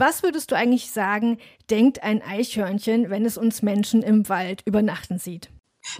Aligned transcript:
Was 0.00 0.22
würdest 0.22 0.50
du 0.50 0.56
eigentlich 0.56 0.90
sagen, 0.90 1.36
denkt 1.68 2.02
ein 2.02 2.22
Eichhörnchen, 2.22 3.10
wenn 3.10 3.26
es 3.26 3.36
uns 3.36 3.60
Menschen 3.60 4.02
im 4.02 4.30
Wald 4.30 4.62
übernachten 4.64 5.18
sieht? 5.18 5.50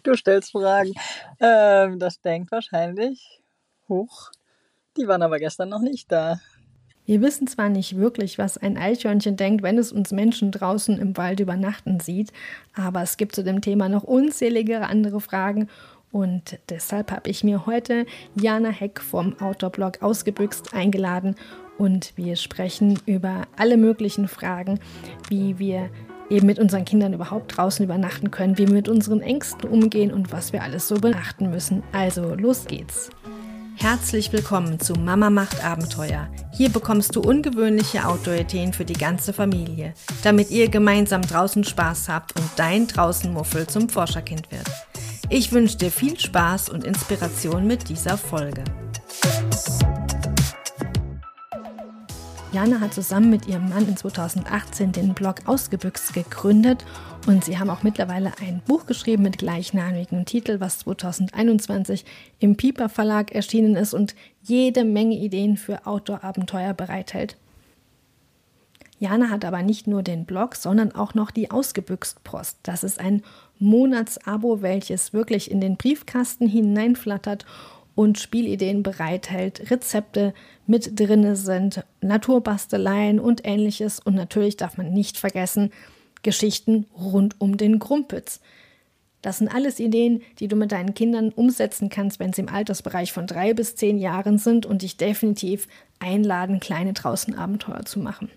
Du 0.04 0.14
stellst 0.14 0.52
Fragen. 0.52 0.94
Ähm, 1.38 1.98
das 1.98 2.18
denkt 2.22 2.50
wahrscheinlich, 2.50 3.42
hoch, 3.90 4.30
die 4.96 5.06
waren 5.06 5.21
aber 5.21 5.38
gestern 5.38 5.68
noch 5.68 5.82
nicht 5.82 6.10
da. 6.10 6.40
Wir 7.04 7.21
wissen 7.21 7.46
zwar 7.46 7.68
nicht 7.68 7.98
wirklich, 7.98 8.38
was 8.38 8.56
ein 8.56 8.78
Eichhörnchen 8.78 9.36
denkt, 9.36 9.62
wenn 9.62 9.76
es 9.76 9.93
uns 9.93 10.12
Menschen 10.12 10.51
draußen 10.51 10.98
im 10.98 11.19
Wald 11.19 11.41
übernachten 11.41 12.01
sieht, 12.01 12.32
aber 12.75 13.03
es 13.03 13.19
gibt 13.19 13.35
zu 13.35 13.45
dem 13.45 13.61
Thema 13.61 13.91
noch 13.91 14.05
unzählige 14.05 14.80
andere 14.80 15.21
Fragen 15.21 15.69
und 16.11 16.59
deshalb 16.71 17.12
habe 17.12 17.29
ich 17.29 17.45
mir 17.45 17.67
heute 17.67 18.07
Jana 18.35 18.71
Heck 18.71 19.01
vom 19.03 19.39
Outdoor-Blog 19.39 20.03
Ausgebüxt 20.03 20.73
eingeladen 20.73 21.37
und 21.80 22.12
wir 22.16 22.36
sprechen 22.36 22.98
über 23.06 23.48
alle 23.56 23.78
möglichen 23.78 24.29
Fragen, 24.29 24.79
wie 25.30 25.58
wir 25.58 25.88
eben 26.29 26.46
mit 26.46 26.58
unseren 26.58 26.84
Kindern 26.84 27.14
überhaupt 27.14 27.57
draußen 27.57 27.82
übernachten 27.82 28.30
können, 28.30 28.58
wie 28.58 28.66
wir 28.66 28.75
mit 28.75 28.88
unseren 28.88 29.22
Ängsten 29.22 29.68
umgehen 29.68 30.12
und 30.12 30.30
was 30.30 30.52
wir 30.52 30.62
alles 30.62 30.86
so 30.86 30.96
beachten 30.96 31.50
müssen. 31.50 31.82
Also 31.93 32.34
los 32.34 32.66
geht's. 32.66 33.08
Herzlich 33.77 34.30
willkommen 34.30 34.78
zu 34.78 34.92
Mama 34.92 35.30
macht 35.30 35.64
Abenteuer. 35.64 36.28
Hier 36.52 36.69
bekommst 36.69 37.16
du 37.16 37.22
ungewöhnliche 37.22 38.06
Outdoor-Ideen 38.06 38.74
für 38.74 38.84
die 38.84 38.92
ganze 38.92 39.33
Familie, 39.33 39.94
damit 40.22 40.50
ihr 40.50 40.69
gemeinsam 40.69 41.22
draußen 41.22 41.64
Spaß 41.64 42.10
habt 42.10 42.38
und 42.38 42.47
dein 42.56 42.88
Draußenmuffel 42.88 43.66
zum 43.69 43.88
Forscherkind 43.88 44.52
wird. 44.52 44.69
Ich 45.30 45.50
wünsche 45.52 45.78
dir 45.78 45.91
viel 45.91 46.20
Spaß 46.20 46.69
und 46.69 46.84
Inspiration 46.84 47.66
mit 47.66 47.88
dieser 47.88 48.19
Folge. 48.19 48.64
Jana 52.53 52.81
hat 52.81 52.92
zusammen 52.95 53.31
mit 53.31 53.47
ihrem 53.47 53.69
Mann 53.69 53.86
in 53.86 53.97
2018 53.97 54.91
den 54.91 55.14
Blog 55.14 55.36
Ausgebüxt 55.47 56.14
gegründet 56.14 56.84
und 57.28 57.45
sie 57.45 57.61
haben 57.61 57.70
auch 57.70 57.84
mittlerweile 57.84 58.33
ein 58.41 58.61
Buch 58.66 58.86
geschrieben 58.86 59.22
mit 59.22 59.38
gleichnamigem 59.38 60.24
Titel, 60.24 60.58
was 60.58 60.80
2021 60.80 62.05
im 62.41 62.56
Piper 62.56 62.89
Verlag 62.89 63.30
erschienen 63.33 63.77
ist 63.77 63.94
und 63.94 64.16
jede 64.42 64.83
Menge 64.83 65.14
Ideen 65.14 65.56
für 65.56 65.86
Outdoor-Abenteuer 65.86 66.74
bereithält. 66.74 67.36
Jana 68.98 69.30
hat 69.30 69.44
aber 69.44 69.62
nicht 69.62 69.86
nur 69.86 70.02
den 70.02 70.24
Blog, 70.24 70.56
sondern 70.56 70.92
auch 70.92 71.14
noch 71.14 71.30
die 71.30 71.52
Ausgebüxt 71.52 72.24
Post. 72.24 72.58
Das 72.64 72.83
ist 72.83 72.98
ein 72.98 73.22
Monatsabo, 73.61 74.61
welches 74.61 75.12
wirklich 75.12 75.52
in 75.52 75.61
den 75.61 75.77
Briefkasten 75.77 76.48
hineinflattert 76.48 77.46
und 78.00 78.18
Spielideen 78.18 78.82
bereithält, 78.82 79.70
Rezepte 79.70 80.32
mit 80.66 80.98
drin 80.98 81.36
sind, 81.36 81.84
Naturbasteleien 82.00 83.20
und 83.20 83.42
ähnliches. 83.44 84.00
Und 84.00 84.14
natürlich 84.14 84.56
darf 84.56 84.78
man 84.78 84.90
nicht 84.90 85.18
vergessen, 85.18 85.70
Geschichten 86.22 86.86
rund 86.98 87.38
um 87.42 87.58
den 87.58 87.78
Grumpitz. 87.78 88.40
Das 89.20 89.36
sind 89.36 89.54
alles 89.54 89.78
Ideen, 89.80 90.22
die 90.38 90.48
du 90.48 90.56
mit 90.56 90.72
deinen 90.72 90.94
Kindern 90.94 91.28
umsetzen 91.28 91.90
kannst, 91.90 92.20
wenn 92.20 92.32
sie 92.32 92.40
im 92.40 92.48
Altersbereich 92.48 93.12
von 93.12 93.26
drei 93.26 93.52
bis 93.52 93.76
zehn 93.76 93.98
Jahren 93.98 94.38
sind 94.38 94.64
und 94.64 94.80
dich 94.80 94.96
definitiv 94.96 95.68
einladen, 95.98 96.58
kleine 96.58 96.94
Draußenabenteuer 96.94 97.84
zu 97.84 98.00
machen. 98.00 98.30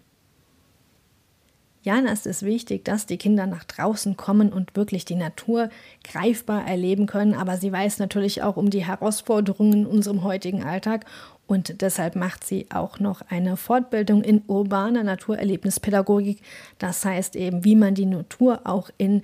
Jana 1.83 2.13
ist 2.13 2.25
es 2.25 2.43
wichtig, 2.43 2.85
dass 2.85 3.05
die 3.05 3.17
Kinder 3.17 3.45
nach 3.45 3.65
draußen 3.65 4.15
kommen 4.15 4.53
und 4.53 4.75
wirklich 4.77 5.03
die 5.03 5.15
Natur 5.15 5.69
greifbar 6.05 6.65
erleben 6.65 7.07
können, 7.07 7.33
aber 7.33 7.57
sie 7.57 7.73
weiß 7.73 7.99
natürlich 7.99 8.41
auch 8.41 8.55
um 8.55 8.69
die 8.69 8.85
Herausforderungen 8.85 9.73
in 9.73 9.85
unserem 9.85 10.23
heutigen 10.23 10.63
Alltag 10.63 11.05
und 11.45 11.81
deshalb 11.81 12.15
macht 12.15 12.45
sie 12.45 12.67
auch 12.73 12.99
noch 12.99 13.21
eine 13.29 13.57
Fortbildung 13.57 14.23
in 14.23 14.43
urbaner 14.47 15.03
Naturerlebnispädagogik. 15.03 16.41
Das 16.79 17.03
heißt 17.03 17.35
eben, 17.35 17.65
wie 17.65 17.75
man 17.75 17.95
die 17.95 18.05
Natur 18.05 18.61
auch 18.63 18.89
in 18.97 19.21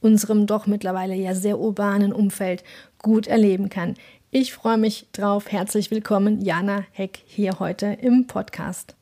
unserem 0.00 0.46
doch 0.46 0.66
mittlerweile 0.66 1.14
ja 1.14 1.34
sehr 1.34 1.58
urbanen 1.58 2.12
Umfeld 2.12 2.62
gut 2.98 3.26
erleben 3.26 3.68
kann. 3.68 3.94
Ich 4.30 4.52
freue 4.52 4.78
mich 4.78 5.06
drauf. 5.12 5.50
Herzlich 5.50 5.90
willkommen, 5.90 6.40
Jana 6.40 6.84
Heck, 6.92 7.20
hier 7.26 7.58
heute 7.58 7.86
im 8.00 8.26
Podcast. 8.26 8.95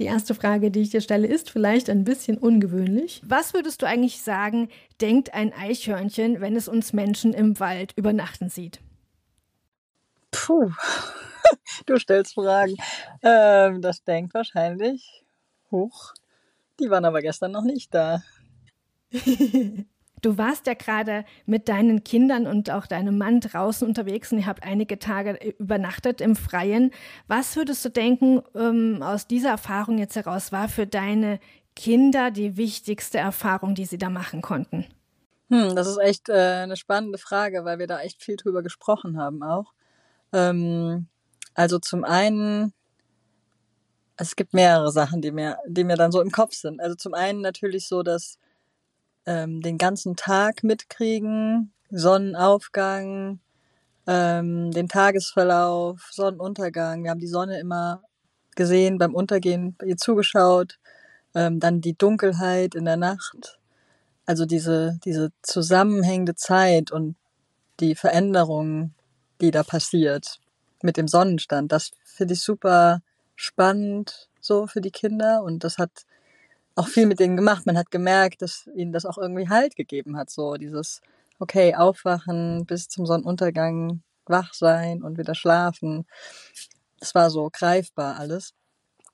Die 0.00 0.06
erste 0.06 0.34
Frage, 0.34 0.70
die 0.70 0.80
ich 0.80 0.88
dir 0.88 1.02
stelle, 1.02 1.26
ist 1.26 1.50
vielleicht 1.50 1.90
ein 1.90 2.04
bisschen 2.04 2.38
ungewöhnlich. 2.38 3.20
Was 3.22 3.52
würdest 3.52 3.82
du 3.82 3.86
eigentlich 3.86 4.22
sagen, 4.22 4.70
denkt 4.98 5.34
ein 5.34 5.52
Eichhörnchen, 5.52 6.40
wenn 6.40 6.56
es 6.56 6.68
uns 6.68 6.94
Menschen 6.94 7.34
im 7.34 7.60
Wald 7.60 7.92
übernachten 7.96 8.48
sieht? 8.48 8.80
Puh, 10.30 10.70
du 11.86 11.98
stellst 11.98 12.32
Fragen. 12.32 12.76
Ähm, 13.20 13.82
das 13.82 14.02
denkt 14.02 14.32
wahrscheinlich, 14.32 15.22
hoch, 15.70 16.14
die 16.80 16.88
waren 16.88 17.04
aber 17.04 17.20
gestern 17.20 17.52
noch 17.52 17.64
nicht 17.64 17.92
da. 17.92 18.22
Du 20.22 20.36
warst 20.36 20.66
ja 20.66 20.74
gerade 20.74 21.24
mit 21.46 21.68
deinen 21.68 22.04
Kindern 22.04 22.46
und 22.46 22.70
auch 22.70 22.86
deinem 22.86 23.16
Mann 23.16 23.40
draußen 23.40 23.86
unterwegs 23.86 24.32
und 24.32 24.38
ihr 24.38 24.46
habt 24.46 24.62
einige 24.64 24.98
Tage 24.98 25.38
übernachtet 25.58 26.20
im 26.20 26.36
Freien. 26.36 26.92
Was 27.26 27.56
würdest 27.56 27.84
du 27.84 27.90
denken, 27.90 28.42
ähm, 28.54 29.02
aus 29.02 29.26
dieser 29.26 29.50
Erfahrung 29.50 29.98
jetzt 29.98 30.16
heraus 30.16 30.52
war 30.52 30.68
für 30.68 30.86
deine 30.86 31.40
Kinder 31.74 32.30
die 32.30 32.56
wichtigste 32.56 33.18
Erfahrung, 33.18 33.74
die 33.74 33.86
sie 33.86 33.98
da 33.98 34.10
machen 34.10 34.42
konnten? 34.42 34.86
Hm, 35.48 35.74
das 35.74 35.86
ist 35.86 35.98
echt 35.98 36.28
äh, 36.28 36.62
eine 36.62 36.76
spannende 36.76 37.18
Frage, 37.18 37.64
weil 37.64 37.78
wir 37.78 37.86
da 37.86 38.00
echt 38.00 38.22
viel 38.22 38.36
drüber 38.36 38.62
gesprochen 38.62 39.18
haben 39.18 39.42
auch. 39.42 39.72
Ähm, 40.32 41.08
also 41.54 41.78
zum 41.78 42.04
einen, 42.04 42.72
es 44.16 44.36
gibt 44.36 44.54
mehrere 44.54 44.92
Sachen, 44.92 45.22
die 45.22 45.32
mir, 45.32 45.58
die 45.66 45.84
mir 45.84 45.96
dann 45.96 46.12
so 46.12 46.20
im 46.20 46.30
Kopf 46.30 46.54
sind. 46.54 46.80
Also 46.80 46.94
zum 46.94 47.14
einen 47.14 47.40
natürlich 47.40 47.88
so, 47.88 48.02
dass 48.02 48.38
ähm, 49.26 49.60
den 49.60 49.78
ganzen 49.78 50.16
Tag 50.16 50.62
mitkriegen, 50.62 51.72
Sonnenaufgang, 51.90 53.40
ähm, 54.06 54.70
den 54.70 54.88
Tagesverlauf, 54.88 56.08
Sonnenuntergang. 56.10 57.04
Wir 57.04 57.10
haben 57.10 57.20
die 57.20 57.26
Sonne 57.26 57.58
immer 57.60 58.02
gesehen, 58.56 58.98
beim 58.98 59.14
Untergehen 59.14 59.76
ihr 59.84 59.96
zugeschaut, 59.96 60.78
ähm, 61.34 61.60
dann 61.60 61.80
die 61.80 61.96
Dunkelheit 61.96 62.74
in 62.74 62.84
der 62.84 62.96
Nacht. 62.96 63.58
Also 64.26 64.46
diese, 64.46 64.98
diese 65.04 65.32
zusammenhängende 65.42 66.34
Zeit 66.34 66.90
und 66.90 67.16
die 67.80 67.94
Veränderung, 67.94 68.94
die 69.40 69.50
da 69.50 69.62
passiert 69.62 70.38
mit 70.82 70.96
dem 70.96 71.08
Sonnenstand, 71.08 71.72
das 71.72 71.90
finde 72.04 72.34
ich 72.34 72.40
super 72.40 73.00
spannend 73.36 74.28
so 74.40 74.66
für 74.66 74.80
die 74.80 74.90
Kinder 74.90 75.42
und 75.42 75.64
das 75.64 75.78
hat 75.78 75.90
auch 76.80 76.88
viel 76.88 77.06
mit 77.06 77.20
denen 77.20 77.36
gemacht. 77.36 77.66
Man 77.66 77.78
hat 77.78 77.90
gemerkt, 77.90 78.42
dass 78.42 78.68
ihnen 78.74 78.92
das 78.92 79.06
auch 79.06 79.18
irgendwie 79.18 79.48
Halt 79.48 79.76
gegeben 79.76 80.16
hat. 80.16 80.30
So 80.30 80.54
dieses, 80.54 81.00
okay, 81.38 81.74
aufwachen 81.74 82.66
bis 82.66 82.88
zum 82.88 83.06
Sonnenuntergang, 83.06 84.02
wach 84.26 84.54
sein 84.54 85.02
und 85.02 85.18
wieder 85.18 85.34
schlafen. 85.34 86.06
Es 87.00 87.14
war 87.14 87.30
so 87.30 87.50
greifbar 87.52 88.16
alles. 88.18 88.54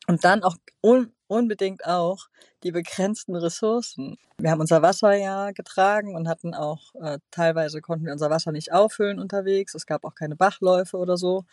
Und 0.07 0.25
dann 0.25 0.43
auch 0.43 0.57
un 0.83 1.13
unbedingt 1.29 1.85
auch 1.85 2.29
die 2.63 2.71
begrenzten 2.71 3.35
Ressourcen. 3.35 4.17
Wir 4.39 4.53
haben 4.53 4.61
unser 4.61 4.81
Wasser 4.81 5.15
ja 5.15 5.51
getragen 5.51 6.15
und 6.15 6.29
hatten 6.29 6.55
auch, 6.55 6.95
äh, 7.03 7.19
teilweise 7.33 7.81
konnten 7.81 8.07
wir 8.07 8.13
unser 8.13 8.31
Wasser 8.31 8.53
nicht 8.53 8.73
auffüllen 8.73 9.19
unterwegs. 9.19 9.75
Es 9.75 9.87
gab 9.87 10.05
auch 10.05 10.15
keine 10.15 10.37
Bachläufe 10.37 10.97
oder 10.97 11.17
so. 11.17 11.45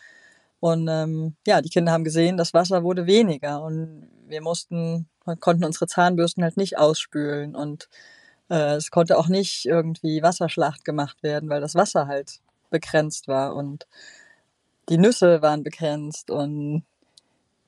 Und 0.59 0.87
ähm, 0.89 1.35
ja, 1.47 1.61
die 1.61 1.69
Kinder 1.69 1.91
haben 1.91 2.03
gesehen, 2.03 2.37
das 2.37 2.53
Wasser 2.53 2.83
wurde 2.83 3.05
weniger 3.07 3.63
und 3.63 4.09
wir 4.27 4.41
mussten 4.41 5.09
konnten 5.39 5.65
unsere 5.65 5.87
Zahnbürsten 5.87 6.43
halt 6.43 6.57
nicht 6.57 6.77
ausspülen 6.77 7.55
und 7.55 7.89
äh, 8.49 8.75
es 8.75 8.91
konnte 8.91 9.17
auch 9.17 9.27
nicht 9.27 9.65
irgendwie 9.65 10.21
Wasserschlacht 10.21 10.85
gemacht 10.85 11.23
werden, 11.23 11.49
weil 11.49 11.61
das 11.61 11.75
Wasser 11.75 12.07
halt 12.07 12.39
begrenzt 12.69 13.27
war 13.27 13.55
und 13.55 13.87
die 14.89 14.97
Nüsse 14.97 15.41
waren 15.41 15.63
begrenzt 15.63 16.29
und 16.29 16.83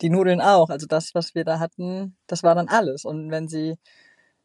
die 0.01 0.09
Nudeln 0.09 0.41
auch. 0.41 0.69
Also 0.69 0.87
das, 0.87 1.15
was 1.15 1.35
wir 1.35 1.45
da 1.45 1.59
hatten, 1.59 2.15
das 2.27 2.43
war 2.43 2.55
dann 2.55 2.67
alles. 2.67 3.05
Und 3.05 3.31
wenn 3.31 3.47
sie 3.47 3.77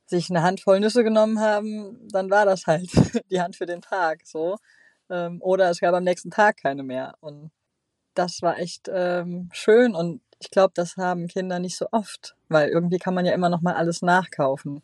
sich 0.07 0.31
eine 0.31 0.43
Handvoll 0.43 0.81
Nüsse 0.81 1.05
genommen 1.05 1.41
haben, 1.41 2.09
dann 2.09 2.31
war 2.31 2.45
das 2.45 2.67
halt 2.67 2.91
die 3.31 3.41
Hand 3.41 3.57
für 3.57 3.67
den 3.67 3.81
Tag 3.81 4.21
so. 4.25 4.57
Ähm, 5.09 5.41
oder 5.43 5.71
es 5.71 5.81
gab 5.81 5.95
am 5.95 6.05
nächsten 6.05 6.31
Tag 6.31 6.59
keine 6.59 6.83
mehr. 6.83 7.15
Und 7.21 7.51
das 8.15 8.43
war 8.43 8.59
echt 8.59 8.89
ähm, 8.93 9.49
schön 9.53 9.95
und 9.95 10.21
ich 10.41 10.51
glaube, 10.51 10.73
das 10.75 10.97
haben 10.97 11.29
Kinder 11.29 11.59
nicht 11.59 11.77
so 11.77 11.87
oft, 11.93 12.35
weil 12.49 12.71
irgendwie 12.71 12.99
kann 12.99 13.15
man 13.15 13.27
ja 13.27 13.33
immer 13.33 13.51
noch 13.51 13.61
mal 13.61 13.75
alles 13.75 14.03
nachkaufen. 14.03 14.83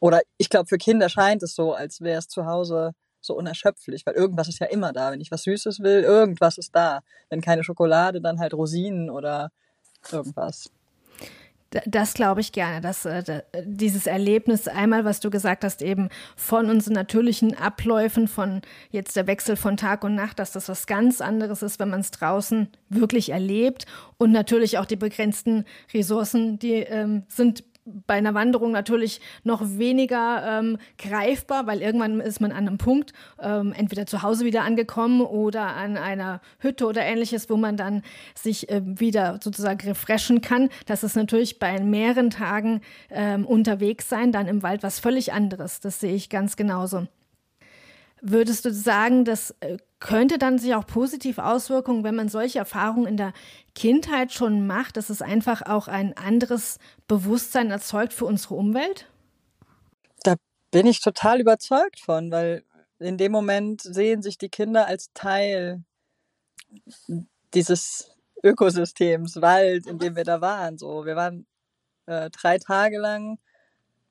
Oder 0.00 0.20
ich 0.36 0.50
glaube, 0.50 0.66
für 0.66 0.78
Kinder 0.78 1.08
scheint 1.08 1.42
es 1.42 1.54
so, 1.54 1.72
als 1.72 2.00
wäre 2.00 2.18
es 2.18 2.28
zu 2.28 2.44
Hause 2.44 2.92
so 3.20 3.34
unerschöpflich, 3.36 4.04
weil 4.04 4.14
irgendwas 4.14 4.48
ist 4.48 4.58
ja 4.58 4.66
immer 4.66 4.92
da. 4.92 5.12
Wenn 5.12 5.20
ich 5.20 5.30
was 5.30 5.44
Süßes 5.44 5.80
will, 5.80 6.02
irgendwas 6.02 6.58
ist 6.58 6.74
da. 6.74 7.00
Wenn 7.28 7.40
keine 7.40 7.64
Schokolade, 7.64 8.20
dann 8.20 8.40
halt 8.40 8.54
Rosinen 8.54 9.10
oder 9.10 9.52
irgendwas. 10.10 10.70
Das 11.84 12.14
glaube 12.14 12.40
ich 12.40 12.50
gerne, 12.50 12.80
dass 12.80 13.04
äh, 13.04 13.42
dieses 13.64 14.06
Erlebnis 14.08 14.66
einmal, 14.66 15.04
was 15.04 15.20
du 15.20 15.30
gesagt 15.30 15.62
hast, 15.62 15.82
eben 15.82 16.08
von 16.34 16.68
unseren 16.68 16.94
natürlichen 16.94 17.56
Abläufen, 17.56 18.26
von 18.26 18.62
jetzt 18.90 19.14
der 19.14 19.28
Wechsel 19.28 19.54
von 19.54 19.76
Tag 19.76 20.02
und 20.02 20.16
Nacht, 20.16 20.40
dass 20.40 20.50
das 20.50 20.68
was 20.68 20.86
ganz 20.86 21.20
anderes 21.20 21.62
ist, 21.62 21.78
wenn 21.78 21.90
man 21.90 22.00
es 22.00 22.10
draußen 22.10 22.68
wirklich 22.88 23.30
erlebt. 23.30 23.86
Und 24.18 24.32
natürlich 24.32 24.78
auch 24.78 24.84
die 24.84 24.96
begrenzten 24.96 25.64
Ressourcen, 25.94 26.58
die 26.58 26.74
ähm, 26.74 27.22
sind 27.28 27.62
bei 27.84 28.14
einer 28.14 28.34
Wanderung 28.34 28.72
natürlich 28.72 29.20
noch 29.42 29.62
weniger 29.64 30.60
ähm, 30.60 30.78
greifbar, 30.98 31.66
weil 31.66 31.80
irgendwann 31.80 32.20
ist 32.20 32.40
man 32.40 32.52
an 32.52 32.68
einem 32.68 32.78
Punkt, 32.78 33.12
ähm, 33.40 33.72
entweder 33.76 34.06
zu 34.06 34.22
Hause 34.22 34.44
wieder 34.44 34.62
angekommen 34.62 35.20
oder 35.22 35.76
an 35.76 35.96
einer 35.96 36.40
Hütte 36.58 36.86
oder 36.86 37.02
ähnliches, 37.02 37.48
wo 37.50 37.56
man 37.56 37.76
dann 37.76 38.02
sich 38.34 38.68
äh, 38.68 38.82
wieder 38.84 39.38
sozusagen 39.42 39.86
refreshen 39.88 40.40
kann. 40.40 40.68
Das 40.86 41.02
ist 41.02 41.16
natürlich 41.16 41.58
bei 41.58 41.80
mehreren 41.80 42.30
Tagen 42.30 42.80
ähm, 43.10 43.46
unterwegs 43.46 44.08
sein, 44.08 44.32
dann 44.32 44.46
im 44.46 44.62
Wald 44.62 44.82
was 44.82 45.00
völlig 45.00 45.32
anderes. 45.32 45.80
Das 45.80 46.00
sehe 46.00 46.14
ich 46.14 46.28
ganz 46.28 46.56
genauso. 46.56 47.06
Würdest 48.22 48.64
du 48.64 48.72
sagen, 48.72 49.24
das 49.24 49.54
äh, 49.60 49.78
könnte 49.98 50.38
dann 50.38 50.58
sich 50.58 50.74
auch 50.74 50.86
positiv 50.86 51.38
auswirken, 51.38 52.04
wenn 52.04 52.14
man 52.14 52.28
solche 52.28 52.58
Erfahrungen 52.58 53.06
in 53.06 53.16
der 53.16 53.32
Kindheit 53.74 54.32
schon 54.32 54.66
macht, 54.66 54.96
dass 54.96 55.10
es 55.10 55.22
einfach 55.22 55.62
auch 55.62 55.88
ein 55.88 56.16
anderes 56.16 56.78
Bewusstsein 57.08 57.70
erzeugt 57.70 58.12
für 58.12 58.26
unsere 58.26 58.54
Umwelt? 58.54 59.06
Da 60.22 60.36
bin 60.70 60.86
ich 60.86 61.00
total 61.00 61.40
überzeugt 61.40 62.00
von, 62.00 62.30
weil 62.30 62.64
in 62.98 63.16
dem 63.16 63.32
Moment 63.32 63.80
sehen 63.80 64.22
sich 64.22 64.36
die 64.36 64.50
Kinder 64.50 64.86
als 64.86 65.12
Teil 65.14 65.82
dieses 67.54 68.10
Ökosystems, 68.42 69.40
Wald, 69.40 69.86
in 69.86 69.98
dem 69.98 70.16
wir 70.16 70.24
da 70.24 70.40
waren. 70.40 70.78
So, 70.78 71.04
wir 71.04 71.16
waren 71.16 71.46
äh, 72.06 72.30
drei 72.30 72.58
Tage 72.58 72.98
lang 72.98 73.38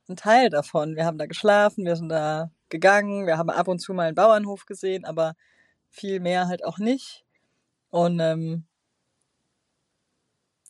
ein 0.07 0.15
Teil 0.15 0.50
davon. 0.50 0.95
Wir 0.95 1.05
haben 1.05 1.17
da 1.17 1.25
geschlafen, 1.25 1.85
wir 1.85 1.95
sind 1.95 2.09
da 2.09 2.51
gegangen. 2.69 3.25
Wir 3.25 3.38
haben 3.38 3.50
ab 3.50 3.68
und 3.68 3.80
zu 3.80 3.94
mal 3.94 4.07
einen 4.07 4.16
Bauernhof 4.16 4.66
gesehen, 4.66 5.06
aber 5.06 5.36
viel 5.89 6.19
mehr 6.19 6.48
halt 6.48 6.63
auch 6.63 6.77
nicht. 6.77 7.24
Und 7.89 8.19
ähm, 8.19 8.66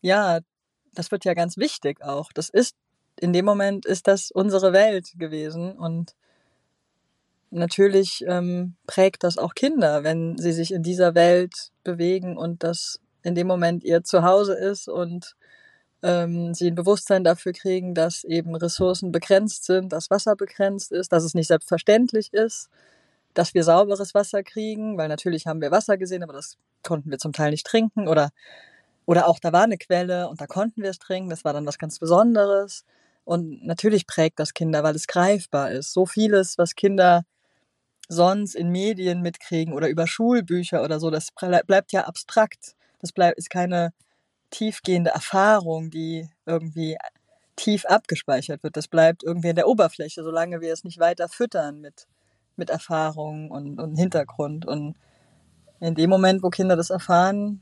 ja, 0.01 0.39
das 0.93 1.11
wird 1.11 1.25
ja 1.25 1.33
ganz 1.33 1.57
wichtig 1.57 2.01
auch. 2.01 2.31
Das 2.33 2.49
ist, 2.49 2.75
in 3.19 3.33
dem 3.33 3.45
Moment 3.45 3.85
ist 3.85 4.07
das 4.07 4.31
unsere 4.31 4.73
Welt 4.73 5.13
gewesen 5.17 5.73
und 5.77 6.15
natürlich 7.51 8.23
ähm, 8.27 8.75
prägt 8.87 9.23
das 9.23 9.37
auch 9.37 9.55
Kinder, 9.55 10.03
wenn 10.03 10.37
sie 10.37 10.51
sich 10.51 10.71
in 10.71 10.83
dieser 10.83 11.15
Welt 11.15 11.71
bewegen 11.83 12.37
und 12.37 12.63
das 12.63 12.99
in 13.23 13.35
dem 13.35 13.47
Moment 13.47 13.83
ihr 13.83 14.03
Zuhause 14.03 14.53
ist 14.53 14.87
und 14.87 15.35
ähm, 16.03 16.53
sie 16.53 16.67
ein 16.67 16.75
Bewusstsein 16.75 17.23
dafür 17.23 17.53
kriegen, 17.53 17.93
dass 17.93 18.23
eben 18.23 18.55
Ressourcen 18.55 19.11
begrenzt 19.11 19.65
sind, 19.65 19.91
dass 19.93 20.09
Wasser 20.09 20.35
begrenzt 20.35 20.91
ist, 20.91 21.11
dass 21.11 21.23
es 21.23 21.33
nicht 21.33 21.47
selbstverständlich 21.47 22.33
ist, 22.33 22.69
dass 23.33 23.53
wir 23.53 23.63
sauberes 23.63 24.13
Wasser 24.13 24.43
kriegen, 24.43 24.97
weil 24.97 25.07
natürlich 25.07 25.47
haben 25.47 25.61
wir 25.61 25.71
Wasser 25.71 25.97
gesehen, 25.97 26.23
aber 26.23 26.33
das 26.33 26.57
konnten 26.83 27.11
wir 27.11 27.17
zum 27.19 27.33
Teil 27.33 27.51
nicht 27.51 27.65
trinken 27.65 28.07
oder 28.07 28.31
oder 29.09 29.27
auch 29.27 29.39
da 29.39 29.51
war 29.51 29.63
eine 29.63 29.79
Quelle 29.79 30.29
und 30.29 30.39
da 30.39 30.45
konnten 30.45 30.83
wir 30.83 30.91
es 30.91 30.99
trinken, 30.99 31.31
das 31.31 31.43
war 31.43 31.51
dann 31.51 31.65
was 31.65 31.79
ganz 31.79 31.97
Besonderes. 31.97 32.85
Und 33.25 33.65
natürlich 33.65 34.05
prägt 34.05 34.39
das 34.39 34.53
Kinder, 34.53 34.83
weil 34.83 34.95
es 34.95 35.07
greifbar 35.07 35.71
ist. 35.71 35.93
So 35.93 36.05
vieles, 36.05 36.59
was 36.59 36.75
Kinder 36.75 37.23
sonst 38.07 38.53
in 38.55 38.69
Medien 38.69 39.21
mitkriegen 39.21 39.73
oder 39.73 39.89
über 39.89 40.05
Schulbücher 40.05 40.83
oder 40.83 40.99
so, 40.99 41.09
das 41.09 41.29
bleibt 41.65 41.91
ja 41.91 42.05
abstrakt. 42.05 42.75
Das 43.01 43.11
bleibt, 43.11 43.39
ist 43.39 43.49
keine 43.49 43.93
tiefgehende 44.49 45.11
Erfahrung, 45.11 45.89
die 45.89 46.29
irgendwie 46.45 46.97
tief 47.55 47.85
abgespeichert 47.85 48.63
wird. 48.63 48.77
Das 48.77 48.87
bleibt 48.87 49.23
irgendwie 49.23 49.49
in 49.49 49.55
der 49.55 49.67
Oberfläche, 49.67 50.23
solange 50.23 50.61
wir 50.61 50.71
es 50.71 50.83
nicht 50.83 50.99
weiter 50.99 51.27
füttern 51.27 51.81
mit, 51.81 52.07
mit 52.55 52.69
Erfahrung 52.69 53.51
und, 53.51 53.79
und 53.79 53.95
Hintergrund. 53.95 54.65
Und 54.65 54.95
in 55.79 55.95
dem 55.95 56.09
Moment, 56.09 56.41
wo 56.41 56.49
Kinder 56.49 56.75
das 56.75 56.89
erfahren, 56.89 57.61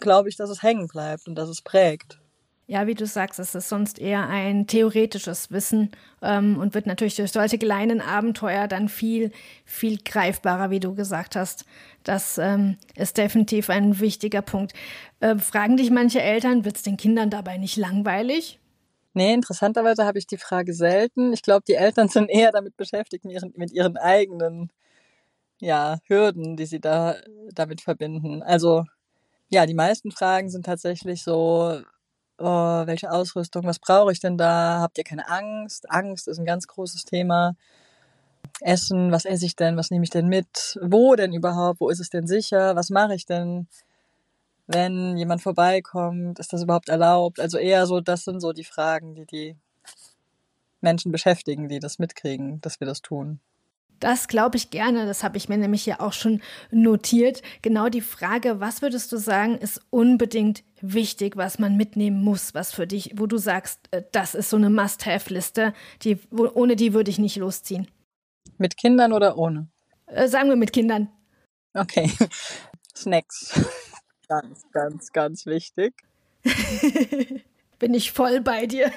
glaube 0.00 0.28
ich, 0.28 0.36
dass 0.36 0.50
es 0.50 0.62
hängen 0.62 0.88
bleibt 0.88 1.28
und 1.28 1.34
dass 1.34 1.48
es 1.48 1.62
prägt. 1.62 2.20
Ja, 2.66 2.86
wie 2.86 2.94
du 2.94 3.06
sagst, 3.06 3.38
es 3.38 3.54
ist 3.54 3.68
sonst 3.68 3.98
eher 3.98 4.26
ein 4.26 4.66
theoretisches 4.66 5.50
Wissen 5.50 5.90
ähm, 6.22 6.58
und 6.58 6.74
wird 6.74 6.86
natürlich 6.86 7.16
durch 7.16 7.30
solche 7.30 7.58
kleinen 7.58 8.00
Abenteuer 8.00 8.68
dann 8.68 8.88
viel, 8.88 9.32
viel 9.66 9.98
greifbarer, 10.02 10.70
wie 10.70 10.80
du 10.80 10.94
gesagt 10.94 11.36
hast. 11.36 11.66
Das 12.04 12.38
ähm, 12.38 12.78
ist 12.96 13.18
definitiv 13.18 13.68
ein 13.68 14.00
wichtiger 14.00 14.40
Punkt. 14.40 14.72
Äh, 15.20 15.36
fragen 15.36 15.76
dich 15.76 15.90
manche 15.90 16.22
Eltern, 16.22 16.64
wird 16.64 16.76
es 16.76 16.82
den 16.82 16.96
Kindern 16.96 17.28
dabei 17.28 17.58
nicht 17.58 17.76
langweilig? 17.76 18.58
Nee, 19.12 19.34
interessanterweise 19.34 20.06
habe 20.06 20.18
ich 20.18 20.26
die 20.26 20.38
Frage 20.38 20.72
selten. 20.72 21.34
Ich 21.34 21.42
glaube, 21.42 21.64
die 21.68 21.74
Eltern 21.74 22.08
sind 22.08 22.30
eher 22.30 22.50
damit 22.50 22.76
beschäftigt, 22.78 23.26
mit 23.26 23.34
ihren, 23.34 23.52
mit 23.56 23.72
ihren 23.72 23.98
eigenen 23.98 24.70
ja, 25.60 25.98
Hürden, 26.06 26.56
die 26.56 26.66
sie 26.66 26.80
da 26.80 27.16
damit 27.52 27.82
verbinden. 27.82 28.42
Also 28.42 28.84
ja, 29.48 29.66
die 29.66 29.74
meisten 29.74 30.10
Fragen 30.10 30.50
sind 30.50 30.66
tatsächlich 30.66 31.22
so, 31.22 31.80
oh, 32.38 32.86
welche 32.86 33.10
Ausrüstung, 33.10 33.64
was 33.64 33.78
brauche 33.78 34.12
ich 34.12 34.20
denn 34.20 34.36
da? 34.36 34.80
Habt 34.80 34.98
ihr 34.98 35.04
keine 35.04 35.28
Angst? 35.28 35.90
Angst 35.90 36.28
ist 36.28 36.38
ein 36.38 36.44
ganz 36.44 36.66
großes 36.66 37.04
Thema. 37.04 37.54
Essen, 38.60 39.10
was 39.10 39.24
esse 39.24 39.46
ich 39.46 39.56
denn? 39.56 39.76
Was 39.76 39.90
nehme 39.90 40.04
ich 40.04 40.10
denn 40.10 40.28
mit? 40.28 40.78
Wo 40.82 41.14
denn 41.16 41.32
überhaupt? 41.32 41.80
Wo 41.80 41.88
ist 41.88 42.00
es 42.00 42.10
denn 42.10 42.26
sicher? 42.26 42.76
Was 42.76 42.90
mache 42.90 43.14
ich 43.14 43.26
denn, 43.26 43.68
wenn 44.66 45.16
jemand 45.16 45.42
vorbeikommt? 45.42 46.38
Ist 46.38 46.52
das 46.52 46.62
überhaupt 46.62 46.88
erlaubt? 46.88 47.40
Also 47.40 47.58
eher 47.58 47.86
so, 47.86 48.00
das 48.00 48.24
sind 48.24 48.40
so 48.40 48.52
die 48.52 48.64
Fragen, 48.64 49.14
die 49.14 49.26
die 49.26 49.56
Menschen 50.80 51.12
beschäftigen, 51.12 51.68
die 51.68 51.80
das 51.80 51.98
mitkriegen, 51.98 52.60
dass 52.60 52.80
wir 52.80 52.86
das 52.86 53.00
tun. 53.02 53.40
Das 54.04 54.28
glaube 54.28 54.58
ich 54.58 54.68
gerne. 54.68 55.06
Das 55.06 55.24
habe 55.24 55.38
ich 55.38 55.48
mir 55.48 55.56
nämlich 55.56 55.86
ja 55.86 55.98
auch 55.98 56.12
schon 56.12 56.42
notiert. 56.70 57.40
Genau 57.62 57.88
die 57.88 58.02
Frage, 58.02 58.60
was 58.60 58.82
würdest 58.82 59.10
du 59.12 59.16
sagen, 59.16 59.56
ist 59.56 59.80
unbedingt 59.88 60.62
wichtig, 60.82 61.38
was 61.38 61.58
man 61.58 61.78
mitnehmen 61.78 62.22
muss, 62.22 62.52
was 62.52 62.70
für 62.70 62.86
dich, 62.86 63.14
wo 63.16 63.26
du 63.26 63.38
sagst, 63.38 63.80
äh, 63.92 64.02
das 64.12 64.34
ist 64.34 64.50
so 64.50 64.58
eine 64.58 64.68
Must-Have-Liste, 64.68 65.72
die, 66.02 66.18
ohne 66.30 66.76
die 66.76 66.92
würde 66.92 67.10
ich 67.10 67.18
nicht 67.18 67.36
losziehen. 67.36 67.88
Mit 68.58 68.76
Kindern 68.76 69.14
oder 69.14 69.38
ohne? 69.38 69.68
Äh, 70.04 70.28
sagen 70.28 70.50
wir 70.50 70.56
mit 70.56 70.74
Kindern. 70.74 71.08
Okay. 71.72 72.10
Snacks. 72.94 73.58
Ganz, 74.28 74.64
ganz, 74.70 75.12
ganz 75.12 75.46
wichtig. 75.46 75.94
Bin 77.78 77.94
ich 77.94 78.12
voll 78.12 78.40
bei 78.40 78.66
dir. 78.66 78.90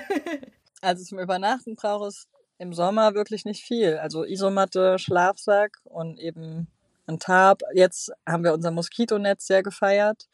also 0.82 1.04
zum 1.04 1.20
Übernachten 1.20 1.76
brauche 1.76 2.10
ich 2.10 2.28
im 2.58 2.74
Sommer 2.74 3.14
wirklich 3.14 3.46
nicht 3.46 3.64
viel. 3.64 3.98
Also 3.98 4.24
Isomatte, 4.24 5.00
Schlafsack 5.00 5.80
und 5.84 6.20
eben 6.20 6.68
ein 7.06 7.20
Tarp. 7.20 7.62
Jetzt 7.74 8.12
haben 8.26 8.44
wir 8.44 8.54
unser 8.54 8.72
Moskitonetz 8.72 9.48
sehr 9.48 9.64
gefeiert. 9.64 10.28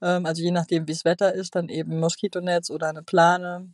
Ähm, 0.00 0.26
also 0.26 0.42
je 0.42 0.50
nachdem, 0.50 0.88
wie 0.88 0.92
es 0.92 1.04
Wetter 1.04 1.34
ist, 1.34 1.54
dann 1.54 1.68
eben 1.68 1.98
Moskitonetz 2.00 2.70
oder 2.70 2.88
eine 2.88 3.02
Plane. 3.02 3.68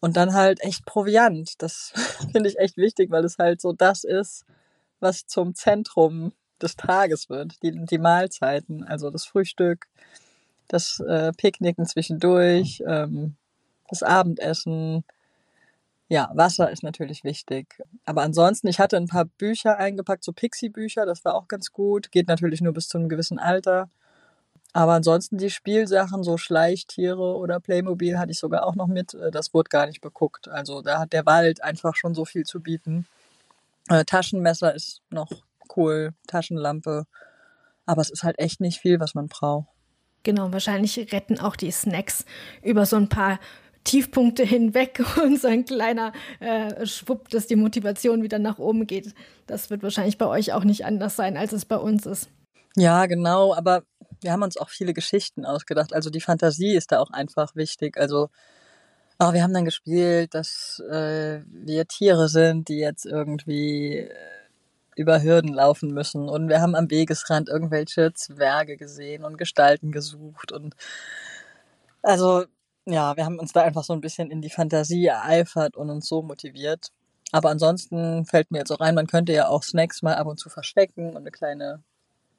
Und 0.00 0.16
dann 0.16 0.34
halt 0.34 0.62
echt 0.62 0.84
Proviant. 0.84 1.62
Das 1.62 1.92
finde 2.32 2.48
ich 2.48 2.58
echt 2.58 2.76
wichtig, 2.76 3.10
weil 3.10 3.24
es 3.24 3.38
halt 3.38 3.60
so 3.60 3.72
das 3.72 4.04
ist, 4.04 4.44
was 5.00 5.26
zum 5.26 5.54
Zentrum 5.54 6.32
des 6.60 6.76
Tages 6.76 7.30
wird. 7.30 7.62
Die, 7.62 7.72
die 7.72 7.98
Mahlzeiten, 7.98 8.84
also 8.84 9.10
das 9.10 9.24
Frühstück, 9.24 9.86
das 10.68 11.00
äh, 11.00 11.32
Picknicken 11.32 11.86
zwischendurch, 11.86 12.82
ähm, 12.86 13.36
das 13.88 14.02
Abendessen, 14.02 15.04
ja, 16.08 16.30
Wasser 16.34 16.70
ist 16.70 16.82
natürlich 16.82 17.24
wichtig. 17.24 17.82
Aber 18.04 18.22
ansonsten, 18.22 18.68
ich 18.68 18.78
hatte 18.78 18.96
ein 18.96 19.08
paar 19.08 19.24
Bücher 19.24 19.78
eingepackt, 19.78 20.22
so 20.22 20.32
Pixie-Bücher, 20.32 21.06
das 21.06 21.24
war 21.24 21.34
auch 21.34 21.48
ganz 21.48 21.72
gut. 21.72 22.12
Geht 22.12 22.28
natürlich 22.28 22.60
nur 22.60 22.74
bis 22.74 22.88
zu 22.88 22.98
einem 22.98 23.08
gewissen 23.08 23.38
Alter. 23.38 23.88
Aber 24.74 24.92
ansonsten 24.94 25.38
die 25.38 25.50
Spielsachen, 25.50 26.24
so 26.24 26.36
Schleichtiere 26.36 27.36
oder 27.36 27.60
Playmobil 27.60 28.18
hatte 28.18 28.32
ich 28.32 28.38
sogar 28.40 28.66
auch 28.66 28.74
noch 28.74 28.88
mit. 28.88 29.14
Äh, 29.14 29.30
das 29.30 29.54
wurde 29.54 29.68
gar 29.68 29.86
nicht 29.86 30.00
beguckt. 30.00 30.48
Also 30.48 30.82
da 30.82 30.98
hat 30.98 31.12
der 31.12 31.26
Wald 31.26 31.62
einfach 31.62 31.94
schon 31.94 32.14
so 32.14 32.24
viel 32.24 32.44
zu 32.44 32.60
bieten. 32.60 33.06
Äh, 33.88 34.04
Taschenmesser 34.04 34.74
ist 34.74 35.00
noch 35.10 35.30
cool, 35.76 36.12
Taschenlampe. 36.26 37.06
Aber 37.86 38.02
es 38.02 38.10
ist 38.10 38.24
halt 38.24 38.38
echt 38.38 38.60
nicht 38.60 38.80
viel, 38.80 38.98
was 38.98 39.14
man 39.14 39.28
braucht. 39.28 39.68
Genau, 40.24 40.52
wahrscheinlich 40.52 41.12
retten 41.12 41.38
auch 41.38 41.54
die 41.54 41.70
Snacks 41.70 42.24
über 42.62 42.86
so 42.86 42.96
ein 42.96 43.08
paar 43.08 43.38
Tiefpunkte 43.84 44.44
hinweg 44.44 45.02
und 45.22 45.40
so 45.40 45.48
ein 45.48 45.64
kleiner 45.64 46.12
äh, 46.40 46.84
Schwupp, 46.86 47.28
dass 47.28 47.46
die 47.46 47.56
Motivation 47.56 48.22
wieder 48.22 48.38
nach 48.38 48.58
oben 48.58 48.86
geht. 48.86 49.14
Das 49.46 49.70
wird 49.70 49.82
wahrscheinlich 49.82 50.18
bei 50.18 50.26
euch 50.26 50.52
auch 50.52 50.64
nicht 50.64 50.84
anders 50.84 51.16
sein, 51.16 51.36
als 51.36 51.52
es 51.52 51.64
bei 51.64 51.76
uns 51.76 52.06
ist. 52.06 52.28
Ja, 52.76 53.06
genau, 53.06 53.54
aber 53.54 53.84
wir 54.20 54.32
haben 54.32 54.42
uns 54.42 54.56
auch 54.56 54.70
viele 54.70 54.94
Geschichten 54.94 55.44
ausgedacht. 55.44 55.92
Also 55.92 56.10
die 56.10 56.20
Fantasie 56.20 56.74
ist 56.74 56.90
da 56.90 57.00
auch 57.00 57.10
einfach 57.10 57.54
wichtig. 57.54 57.96
Also 57.98 58.30
oh, 59.20 59.32
wir 59.32 59.42
haben 59.42 59.54
dann 59.54 59.64
gespielt, 59.64 60.34
dass 60.34 60.82
äh, 60.90 61.40
wir 61.46 61.86
Tiere 61.86 62.28
sind, 62.28 62.68
die 62.68 62.78
jetzt 62.78 63.06
irgendwie 63.06 63.98
äh, 63.98 64.10
über 64.96 65.22
Hürden 65.22 65.52
laufen 65.52 65.92
müssen. 65.92 66.28
Und 66.28 66.48
wir 66.48 66.60
haben 66.60 66.74
am 66.74 66.90
Wegesrand 66.90 67.48
irgendwelche 67.48 68.12
Zwerge 68.14 68.76
gesehen 68.76 69.24
und 69.24 69.38
Gestalten 69.38 69.92
gesucht. 69.92 70.52
Und 70.52 70.74
also 72.02 72.44
ja, 72.86 73.16
wir 73.16 73.24
haben 73.24 73.38
uns 73.38 73.52
da 73.52 73.62
einfach 73.62 73.84
so 73.84 73.92
ein 73.92 74.00
bisschen 74.00 74.30
in 74.30 74.42
die 74.42 74.50
Fantasie 74.50 75.06
ereifert 75.06 75.76
und 75.76 75.90
uns 75.90 76.06
so 76.06 76.22
motiviert. 76.22 76.88
Aber 77.32 77.50
ansonsten 77.50 78.26
fällt 78.26 78.50
mir 78.50 78.58
jetzt 78.58 78.70
auch 78.70 78.80
rein, 78.80 78.94
man 78.94 79.06
könnte 79.06 79.32
ja 79.32 79.48
auch 79.48 79.62
Snacks 79.62 80.02
mal 80.02 80.14
ab 80.14 80.26
und 80.26 80.38
zu 80.38 80.48
verstecken 80.50 81.10
und 81.10 81.16
eine 81.16 81.30
kleine 81.30 81.82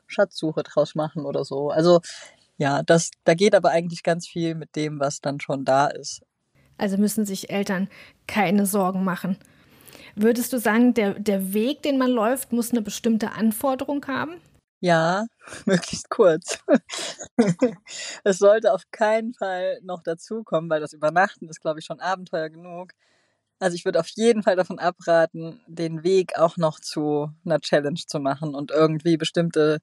Schatzsuche 0.08 0.64
draus 0.64 0.96
machen 0.96 1.25
oder 1.25 1.44
so. 1.44 1.70
Also 1.70 2.02
ja, 2.58 2.84
das, 2.84 3.12
da 3.24 3.34
geht 3.34 3.56
aber 3.56 3.72
eigentlich 3.72 4.04
ganz 4.04 4.28
viel 4.28 4.56
mit 4.56 4.75
dem, 4.75 5.00
was 5.00 5.20
dann 5.20 5.40
schon 5.40 5.66
da 5.66 5.88
ist. 5.88 6.22
Also 6.78 6.98
müssen 6.98 7.25
sich 7.25 7.50
Eltern 7.50 7.90
keine 8.28 8.66
Sorgen 8.66 9.04
machen. 9.04 9.38
Würdest 10.16 10.54
du 10.54 10.60
sagen, 10.60 10.94
der, 10.94 11.20
der 11.20 11.54
Weg, 11.54 11.82
den 11.82 11.98
man 11.98 12.12
läuft, 12.12 12.54
muss 12.54 12.72
eine 12.72 12.82
bestimmte 12.82 13.34
Anforderung 13.34 14.06
haben? 14.08 14.36
Ja, 14.86 15.25
möglichst 15.65 16.12
kurz. 16.12 16.60
es 18.24 18.38
sollte 18.38 18.72
auf 18.72 18.84
keinen 18.92 19.34
Fall 19.34 19.80
noch 19.82 20.04
dazukommen, 20.04 20.70
weil 20.70 20.80
das 20.80 20.94
Übernachten 20.94 21.50
ist, 21.50 21.60
glaube 21.60 21.80
ich, 21.80 21.86
schon 21.86 22.00
Abenteuer 22.00 22.50
genug. 22.50 22.92
Also 23.60 23.75
ich 23.75 23.86
würde 23.86 24.00
auf 24.00 24.10
jeden 24.10 24.44
Fall 24.44 24.56
davon 24.56 24.77
abraten, 24.77 25.60
den 25.65 26.04
Weg 26.04 26.38
auch 26.38 26.58
noch 26.58 26.80
zu 26.80 27.32
einer 27.46 27.60
Challenge 27.62 28.00
zu 28.06 28.20
machen 28.20 28.54
und 28.54 28.70
irgendwie 28.70 29.18
bestimmte 29.18 29.80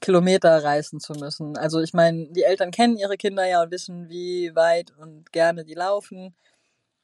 Kilometer 0.00 0.64
reisen 0.64 0.98
zu 1.00 1.12
müssen. 1.12 1.58
Also 1.58 1.80
ich 1.80 1.92
meine, 1.92 2.28
die 2.30 2.44
Eltern 2.44 2.70
kennen 2.70 2.96
ihre 2.96 3.18
Kinder 3.18 3.46
ja 3.46 3.62
und 3.62 3.70
wissen, 3.70 4.08
wie 4.08 4.54
weit 4.56 4.94
und 4.98 5.30
gerne 5.30 5.66
die 5.66 5.74
laufen. 5.74 6.34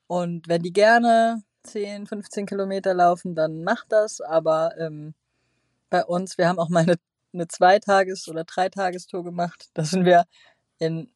Und 0.07 0.49
wenn 0.49 0.63
die 0.63 0.73
gerne 0.73 1.43
10, 1.65 2.07
15 2.07 2.47
Kilometer 2.47 2.95
laufen, 2.95 3.35
dann 3.35 3.65
macht 3.65 3.93
das. 3.93 4.23
Aber 4.23 4.75
ähm, 4.79 5.15
bei 5.91 6.05
uns, 6.05 6.39
wir 6.39 6.49
haben 6.49 6.59
auch 6.59 6.71
mal 6.71 6.85
eine, 6.85 6.97
eine 7.35 7.49
Zweitages- 7.49 8.29
oder 8.29 8.45
Dreitagestour 8.45 9.25
gemacht. 9.25 9.69
Da 9.75 9.85
sind 9.85 10.05
wir 10.05 10.25
in 10.79 11.11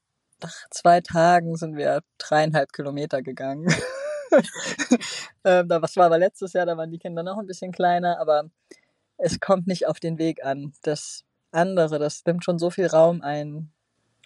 zwei 0.71 1.01
Tagen 1.01 1.57
sind 1.57 1.77
wir 1.77 2.01
dreieinhalb 2.19 2.73
Kilometer 2.73 3.23
gegangen. 3.23 3.67
ähm, 5.45 5.69
das 5.69 5.97
war 5.97 6.07
aber 6.07 6.19
letztes 6.19 6.53
Jahr, 6.53 6.67
da 6.67 6.77
waren 6.77 6.91
die 6.91 6.99
Kinder 6.99 7.23
noch 7.23 7.39
ein 7.39 7.47
bisschen 7.47 7.73
kleiner, 7.73 8.21
aber 8.21 8.51
es 9.17 9.41
kommt 9.41 9.67
nicht 9.67 9.87
auf 9.87 10.01
den 10.01 10.19
Weg 10.19 10.45
an. 10.45 10.73
Das 10.83 11.25
andere, 11.51 11.99
das 11.99 12.25
nimmt 12.25 12.45
schon 12.45 12.59
so 12.59 12.71
viel 12.71 12.87
Raum 12.87 13.23
ein. 13.23 13.73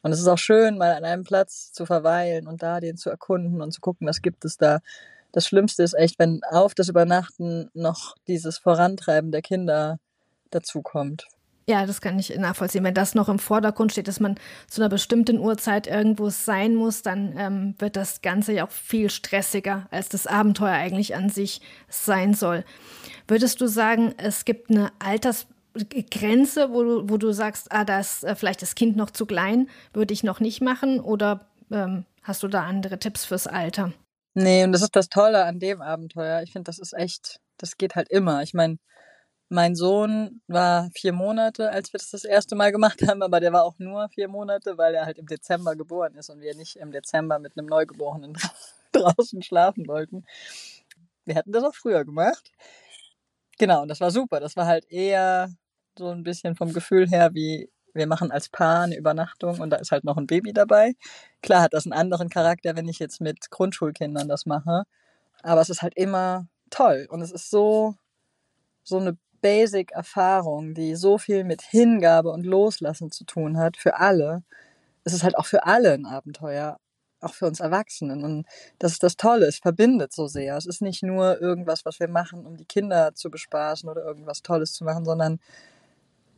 Und 0.02 0.12
es 0.12 0.18
ist 0.18 0.26
auch 0.26 0.38
schön, 0.38 0.78
mal 0.78 0.94
an 0.94 1.04
einem 1.04 1.24
Platz 1.24 1.72
zu 1.72 1.86
verweilen 1.86 2.48
und 2.48 2.62
da 2.62 2.80
den 2.80 2.96
zu 2.96 3.08
erkunden 3.08 3.62
und 3.62 3.72
zu 3.72 3.80
gucken, 3.80 4.08
was 4.08 4.20
gibt 4.20 4.44
es 4.44 4.56
da. 4.56 4.80
Das 5.30 5.46
Schlimmste 5.46 5.82
ist 5.82 5.94
echt, 5.94 6.18
wenn 6.18 6.42
auf 6.50 6.74
das 6.74 6.88
Übernachten 6.88 7.70
noch 7.72 8.16
dieses 8.26 8.58
Vorantreiben 8.58 9.30
der 9.30 9.40
Kinder 9.40 9.98
dazukommt. 10.50 11.26
Ja, 11.68 11.86
das 11.86 12.00
kann 12.00 12.18
ich 12.18 12.36
nachvollziehen. 12.36 12.82
Wenn 12.82 12.94
das 12.94 13.14
noch 13.14 13.28
im 13.28 13.38
Vordergrund 13.38 13.92
steht, 13.92 14.08
dass 14.08 14.18
man 14.18 14.36
zu 14.66 14.80
einer 14.80 14.88
bestimmten 14.88 15.38
Uhrzeit 15.38 15.86
irgendwo 15.86 16.28
sein 16.28 16.74
muss, 16.74 17.02
dann 17.02 17.34
ähm, 17.36 17.74
wird 17.78 17.96
das 17.96 18.20
Ganze 18.20 18.52
ja 18.52 18.66
auch 18.66 18.70
viel 18.70 19.10
stressiger, 19.10 19.86
als 19.90 20.08
das 20.08 20.26
Abenteuer 20.26 20.72
eigentlich 20.72 21.14
an 21.14 21.28
sich 21.28 21.60
sein 21.88 22.34
soll. 22.34 22.64
Würdest 23.28 23.60
du 23.60 23.68
sagen, 23.68 24.12
es 24.16 24.44
gibt 24.44 24.70
eine 24.70 24.90
Altersgrenze, 24.98 26.72
wo 26.72 26.82
du, 26.82 27.08
wo 27.08 27.16
du 27.16 27.32
sagst, 27.32 27.70
ah, 27.70 27.84
da 27.84 28.00
ist 28.00 28.24
äh, 28.24 28.34
vielleicht 28.34 28.62
das 28.62 28.74
Kind 28.74 28.96
noch 28.96 29.10
zu 29.12 29.24
klein, 29.24 29.68
würde 29.92 30.12
ich 30.14 30.24
noch 30.24 30.40
nicht 30.40 30.62
machen? 30.62 30.98
Oder 30.98 31.46
ähm, 31.70 32.04
hast 32.24 32.42
du 32.42 32.48
da 32.48 32.64
andere 32.64 32.98
Tipps 32.98 33.24
fürs 33.24 33.46
Alter? 33.46 33.92
Nee, 34.34 34.64
und 34.64 34.72
das 34.72 34.82
ist 34.82 34.96
das 34.96 35.08
Tolle 35.08 35.44
an 35.44 35.60
dem 35.60 35.80
Abenteuer. 35.80 36.42
Ich 36.42 36.52
finde, 36.52 36.64
das 36.64 36.78
ist 36.80 36.94
echt, 36.94 37.38
das 37.58 37.76
geht 37.76 37.94
halt 37.94 38.10
immer. 38.10 38.42
Ich 38.42 38.54
meine, 38.54 38.78
mein 39.52 39.74
Sohn 39.74 40.40
war 40.46 40.88
vier 40.94 41.12
Monate, 41.12 41.70
als 41.70 41.92
wir 41.92 41.98
das 41.98 42.10
das 42.10 42.24
erste 42.24 42.56
Mal 42.56 42.72
gemacht 42.72 43.02
haben, 43.06 43.22
aber 43.22 43.38
der 43.38 43.52
war 43.52 43.64
auch 43.64 43.78
nur 43.78 44.08
vier 44.08 44.26
Monate, 44.28 44.78
weil 44.78 44.94
er 44.94 45.04
halt 45.04 45.18
im 45.18 45.26
Dezember 45.26 45.76
geboren 45.76 46.14
ist 46.14 46.30
und 46.30 46.40
wir 46.40 46.56
nicht 46.56 46.76
im 46.76 46.90
Dezember 46.90 47.38
mit 47.38 47.56
einem 47.56 47.66
Neugeborenen 47.66 48.32
draußen 48.92 49.42
schlafen 49.42 49.86
wollten. 49.86 50.24
Wir 51.26 51.34
hätten 51.34 51.52
das 51.52 51.64
auch 51.64 51.74
früher 51.74 52.04
gemacht. 52.04 52.50
Genau, 53.58 53.82
und 53.82 53.88
das 53.88 54.00
war 54.00 54.10
super. 54.10 54.40
Das 54.40 54.56
war 54.56 54.66
halt 54.66 54.90
eher 54.90 55.50
so 55.98 56.08
ein 56.08 56.22
bisschen 56.22 56.56
vom 56.56 56.72
Gefühl 56.72 57.08
her 57.08 57.34
wie, 57.34 57.70
wir 57.92 58.06
machen 58.06 58.30
als 58.30 58.48
Paar 58.48 58.84
eine 58.84 58.96
Übernachtung 58.96 59.60
und 59.60 59.68
da 59.68 59.76
ist 59.76 59.92
halt 59.92 60.04
noch 60.04 60.16
ein 60.16 60.26
Baby 60.26 60.54
dabei. 60.54 60.94
Klar 61.42 61.60
hat 61.60 61.74
das 61.74 61.84
einen 61.84 61.92
anderen 61.92 62.30
Charakter, 62.30 62.74
wenn 62.74 62.88
ich 62.88 62.98
jetzt 62.98 63.20
mit 63.20 63.50
Grundschulkindern 63.50 64.28
das 64.28 64.46
mache. 64.46 64.84
Aber 65.42 65.60
es 65.60 65.68
ist 65.68 65.82
halt 65.82 65.94
immer 65.94 66.46
toll 66.70 67.06
und 67.10 67.20
es 67.20 67.30
ist 67.30 67.50
so, 67.50 67.96
so 68.82 68.98
eine 68.98 69.18
Basic-Erfahrung, 69.42 70.72
die 70.74 70.94
so 70.94 71.18
viel 71.18 71.44
mit 71.44 71.60
Hingabe 71.60 72.30
und 72.30 72.46
Loslassen 72.46 73.10
zu 73.10 73.24
tun 73.24 73.58
hat, 73.58 73.76
für 73.76 73.98
alle. 73.98 74.42
Es 75.04 75.12
ist 75.12 75.22
halt 75.22 75.36
auch 75.36 75.46
für 75.46 75.66
alle 75.66 75.92
ein 75.92 76.06
Abenteuer, 76.06 76.78
auch 77.20 77.34
für 77.34 77.46
uns 77.46 77.60
Erwachsenen. 77.60 78.24
Und 78.24 78.46
das 78.78 78.92
ist 78.92 79.02
das 79.02 79.16
Tolle, 79.16 79.46
es 79.46 79.58
verbindet 79.58 80.12
so 80.12 80.26
sehr. 80.26 80.56
Es 80.56 80.66
ist 80.66 80.80
nicht 80.80 81.02
nur 81.02 81.40
irgendwas, 81.40 81.84
was 81.84 82.00
wir 82.00 82.08
machen, 82.08 82.46
um 82.46 82.56
die 82.56 82.64
Kinder 82.64 83.14
zu 83.14 83.30
bespaßen 83.30 83.88
oder 83.88 84.02
irgendwas 84.04 84.42
Tolles 84.42 84.72
zu 84.72 84.84
machen, 84.84 85.04
sondern 85.04 85.38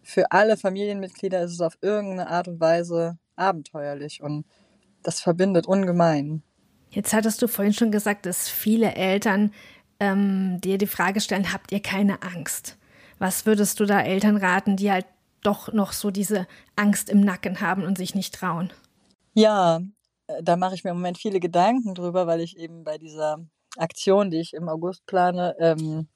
für 0.02 0.32
alle 0.32 0.56
Familienmitglieder 0.56 1.42
ist 1.42 1.52
es 1.52 1.60
auf 1.60 1.78
irgendeine 1.80 2.28
Art 2.28 2.48
und 2.48 2.60
Weise 2.60 3.18
abenteuerlich 3.36 4.22
und 4.22 4.44
das 5.02 5.20
verbindet 5.20 5.66
ungemein. 5.66 6.42
Jetzt 6.90 7.12
hattest 7.12 7.42
du 7.42 7.48
vorhin 7.48 7.72
schon 7.72 7.90
gesagt, 7.90 8.26
dass 8.26 8.48
viele 8.48 8.94
Eltern 8.94 9.52
ähm, 9.98 10.60
dir 10.60 10.78
die 10.78 10.86
Frage 10.86 11.20
stellen, 11.20 11.52
habt 11.52 11.72
ihr 11.72 11.82
keine 11.82 12.22
Angst? 12.22 12.76
Was 13.18 13.46
würdest 13.46 13.80
du 13.80 13.84
da 13.84 14.00
Eltern 14.00 14.36
raten, 14.36 14.76
die 14.76 14.90
halt 14.90 15.06
doch 15.42 15.72
noch 15.72 15.92
so 15.92 16.10
diese 16.10 16.46
Angst 16.76 17.08
im 17.08 17.20
Nacken 17.20 17.60
haben 17.60 17.84
und 17.84 17.98
sich 17.98 18.14
nicht 18.14 18.34
trauen? 18.34 18.72
Ja, 19.34 19.80
äh, 20.26 20.42
da 20.42 20.56
mache 20.56 20.74
ich 20.74 20.84
mir 20.84 20.90
im 20.90 20.96
Moment 20.96 21.18
viele 21.18 21.40
Gedanken 21.40 21.94
drüber, 21.94 22.26
weil 22.26 22.40
ich 22.40 22.58
eben 22.58 22.84
bei 22.84 22.98
dieser 22.98 23.38
Aktion, 23.76 24.30
die 24.30 24.40
ich 24.40 24.54
im 24.54 24.68
August 24.68 25.06
plane, 25.06 25.56
ähm, 25.58 26.08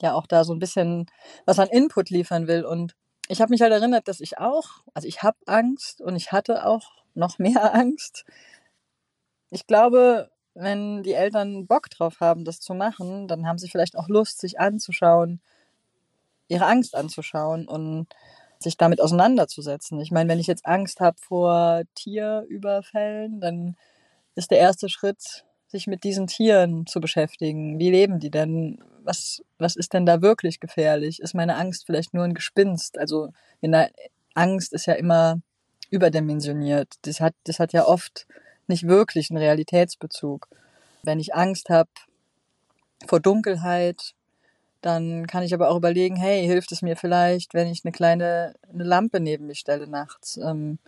ja 0.00 0.14
auch 0.14 0.26
da 0.26 0.44
so 0.44 0.52
ein 0.52 0.58
bisschen 0.58 1.06
was 1.46 1.58
an 1.58 1.68
Input 1.68 2.10
liefern 2.10 2.46
will. 2.46 2.64
Und 2.64 2.94
ich 3.28 3.40
habe 3.40 3.50
mich 3.50 3.60
halt 3.62 3.72
erinnert, 3.72 4.08
dass 4.08 4.20
ich 4.20 4.38
auch, 4.38 4.82
also 4.94 5.08
ich 5.08 5.22
habe 5.22 5.38
Angst 5.46 6.00
und 6.00 6.16
ich 6.16 6.32
hatte 6.32 6.66
auch 6.66 6.90
noch 7.14 7.38
mehr 7.38 7.74
Angst. 7.74 8.24
Ich 9.50 9.66
glaube, 9.66 10.30
wenn 10.54 11.02
die 11.02 11.14
Eltern 11.14 11.66
Bock 11.66 11.88
drauf 11.90 12.20
haben, 12.20 12.44
das 12.44 12.60
zu 12.60 12.74
machen, 12.74 13.28
dann 13.28 13.46
haben 13.46 13.58
sie 13.58 13.68
vielleicht 13.68 13.96
auch 13.96 14.08
Lust, 14.08 14.40
sich 14.40 14.60
anzuschauen, 14.60 15.40
ihre 16.52 16.66
Angst 16.66 16.94
anzuschauen 16.94 17.66
und 17.66 18.06
sich 18.60 18.76
damit 18.76 19.00
auseinanderzusetzen. 19.00 20.00
Ich 20.00 20.12
meine, 20.12 20.30
wenn 20.30 20.38
ich 20.38 20.46
jetzt 20.46 20.66
Angst 20.66 21.00
habe 21.00 21.16
vor 21.18 21.82
Tierüberfällen, 21.94 23.40
dann 23.40 23.76
ist 24.34 24.50
der 24.50 24.58
erste 24.58 24.88
Schritt, 24.88 25.44
sich 25.66 25.86
mit 25.86 26.04
diesen 26.04 26.26
Tieren 26.26 26.86
zu 26.86 27.00
beschäftigen. 27.00 27.78
Wie 27.78 27.90
leben 27.90 28.20
die 28.20 28.30
denn? 28.30 28.78
Was, 29.02 29.42
was 29.58 29.74
ist 29.74 29.94
denn 29.94 30.06
da 30.06 30.22
wirklich 30.22 30.60
gefährlich? 30.60 31.20
Ist 31.20 31.34
meine 31.34 31.56
Angst 31.56 31.86
vielleicht 31.86 32.14
nur 32.14 32.24
ein 32.24 32.34
Gespinst? 32.34 32.98
Also 32.98 33.32
Angst 34.34 34.72
ist 34.72 34.86
ja 34.86 34.94
immer 34.94 35.40
überdimensioniert. 35.90 36.94
Das 37.02 37.20
hat, 37.20 37.34
das 37.44 37.58
hat 37.58 37.72
ja 37.72 37.86
oft 37.86 38.26
nicht 38.68 38.86
wirklich 38.86 39.30
einen 39.30 39.38
Realitätsbezug. 39.38 40.48
Wenn 41.02 41.18
ich 41.18 41.34
Angst 41.34 41.68
habe 41.68 41.90
vor 43.06 43.18
Dunkelheit, 43.18 44.14
dann 44.82 45.26
kann 45.26 45.42
ich 45.42 45.54
aber 45.54 45.70
auch 45.70 45.76
überlegen, 45.76 46.16
hey, 46.16 46.44
hilft 46.46 46.72
es 46.72 46.82
mir 46.82 46.96
vielleicht, 46.96 47.54
wenn 47.54 47.68
ich 47.68 47.84
eine 47.84 47.92
kleine 47.92 48.54
eine 48.72 48.84
Lampe 48.84 49.20
neben 49.20 49.46
mich 49.46 49.60
stelle 49.60 49.86
nachts? 49.88 50.36
Ähm, 50.36 50.78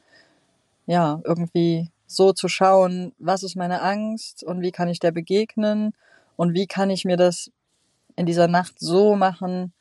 ja, 0.86 1.20
irgendwie 1.24 1.90
so 2.06 2.32
zu 2.32 2.48
schauen, 2.48 3.12
was 3.18 3.42
ist 3.42 3.56
meine 3.56 3.82
Angst 3.82 4.44
und 4.44 4.60
wie 4.60 4.72
kann 4.72 4.88
ich 4.88 5.00
der 5.00 5.12
begegnen 5.12 5.94
und 6.36 6.54
wie 6.54 6.66
kann 6.66 6.90
ich 6.90 7.04
mir 7.04 7.16
das 7.16 7.50
in 8.16 8.26
dieser 8.26 8.48
Nacht 8.48 8.74
so 8.78 9.16
machen, 9.16 9.72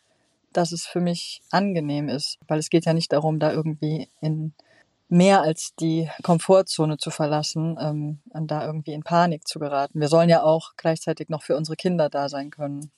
dass 0.54 0.72
es 0.72 0.86
für 0.86 1.02
mich 1.02 1.42
angenehm 1.52 2.10
ist. 2.10 2.38
Weil 2.48 2.60
es 2.60 2.70
geht 2.70 2.86
ja 2.86 2.94
nicht 2.94 3.12
darum, 3.12 3.40
da 3.40 3.52
irgendwie 3.52 4.10
in 4.22 4.54
mehr 5.10 5.42
als 5.42 5.76
die 5.76 6.10
Komfortzone 6.24 6.98
zu 6.98 7.12
verlassen 7.12 7.78
ähm, 7.80 8.20
und 8.30 8.50
da 8.50 8.66
irgendwie 8.66 8.94
in 8.94 9.04
Panik 9.04 9.48
zu 9.48 9.60
geraten. 9.60 10.00
Wir 10.00 10.08
sollen 10.08 10.30
ja 10.30 10.44
auch 10.44 10.72
gleichzeitig 10.78 11.30
noch 11.30 11.44
für 11.44 11.56
unsere 11.56 11.76
Kinder 11.76 12.10
da 12.10 12.30
sein 12.30 12.50
können. 12.50 12.92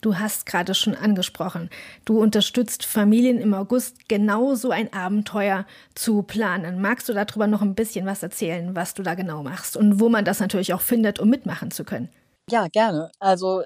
Du 0.00 0.18
hast 0.18 0.46
gerade 0.46 0.74
schon 0.74 0.94
angesprochen, 0.94 1.68
du 2.06 2.20
unterstützt 2.20 2.84
Familien 2.86 3.38
im 3.38 3.52
August 3.52 4.08
genau 4.08 4.54
so 4.54 4.70
ein 4.70 4.92
Abenteuer 4.92 5.66
zu 5.94 6.22
planen. 6.22 6.80
Magst 6.80 7.08
du 7.08 7.12
darüber 7.12 7.46
noch 7.46 7.60
ein 7.60 7.74
bisschen 7.74 8.06
was 8.06 8.22
erzählen, 8.22 8.74
was 8.74 8.94
du 8.94 9.02
da 9.02 9.14
genau 9.14 9.42
machst 9.42 9.76
und 9.76 10.00
wo 10.00 10.08
man 10.08 10.24
das 10.24 10.40
natürlich 10.40 10.72
auch 10.72 10.80
findet, 10.80 11.20
um 11.20 11.28
mitmachen 11.28 11.70
zu 11.70 11.84
können? 11.84 12.08
Ja, 12.50 12.68
gerne. 12.68 13.10
Also 13.18 13.62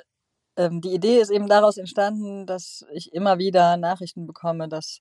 ähm, 0.57 0.81
die 0.81 0.95
Idee 0.95 1.21
ist 1.21 1.31
eben 1.31 1.49
daraus 1.49 1.79
entstanden, 1.79 2.47
dass 2.47 2.85
ich 2.93 3.13
immer 3.13 3.39
wieder 3.39 3.77
Nachrichten 3.77 4.27
bekomme, 4.27 4.69
dass 4.69 5.01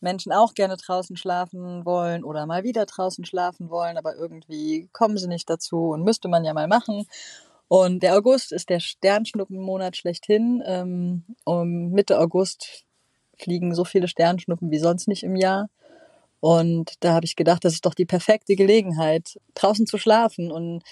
Menschen 0.00 0.32
auch 0.32 0.54
gerne 0.54 0.76
draußen 0.76 1.16
schlafen 1.16 1.84
wollen 1.86 2.24
oder 2.24 2.46
mal 2.46 2.64
wieder 2.64 2.86
draußen 2.86 3.24
schlafen 3.24 3.70
wollen, 3.70 3.98
aber 3.98 4.16
irgendwie 4.16 4.88
kommen 4.92 5.18
sie 5.18 5.28
nicht 5.28 5.50
dazu 5.50 5.90
und 5.90 6.04
müsste 6.04 6.28
man 6.28 6.44
ja 6.44 6.54
mal 6.54 6.68
machen. 6.68 7.06
Und 7.68 8.02
der 8.02 8.16
August 8.16 8.52
ist 8.52 8.68
der 8.68 8.80
Sternschnuppenmonat 8.80 9.96
schlechthin. 9.96 10.62
Ähm, 10.64 11.24
um 11.44 11.90
Mitte 11.90 12.20
August 12.20 12.84
fliegen 13.38 13.74
so 13.74 13.84
viele 13.84 14.08
Sternschnuppen 14.08 14.70
wie 14.70 14.78
sonst 14.78 15.08
nicht 15.08 15.24
im 15.24 15.36
Jahr. 15.36 15.68
Und 16.40 16.94
da 17.00 17.14
habe 17.14 17.26
ich 17.26 17.34
gedacht, 17.34 17.64
das 17.64 17.72
ist 17.74 17.86
doch 17.86 17.94
die 17.94 18.04
perfekte 18.04 18.54
Gelegenheit, 18.54 19.40
draußen 19.54 19.86
zu 19.86 19.98
schlafen. 19.98 20.52
Und 20.52 20.84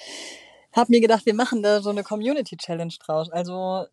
habe 0.72 0.90
mir 0.90 1.00
gedacht, 1.00 1.26
wir 1.26 1.34
machen 1.34 1.62
da 1.62 1.80
so 1.80 1.90
eine 1.90 2.02
Community 2.02 2.56
Challenge 2.56 2.94
draus. 3.04 3.30
Also 3.30 3.86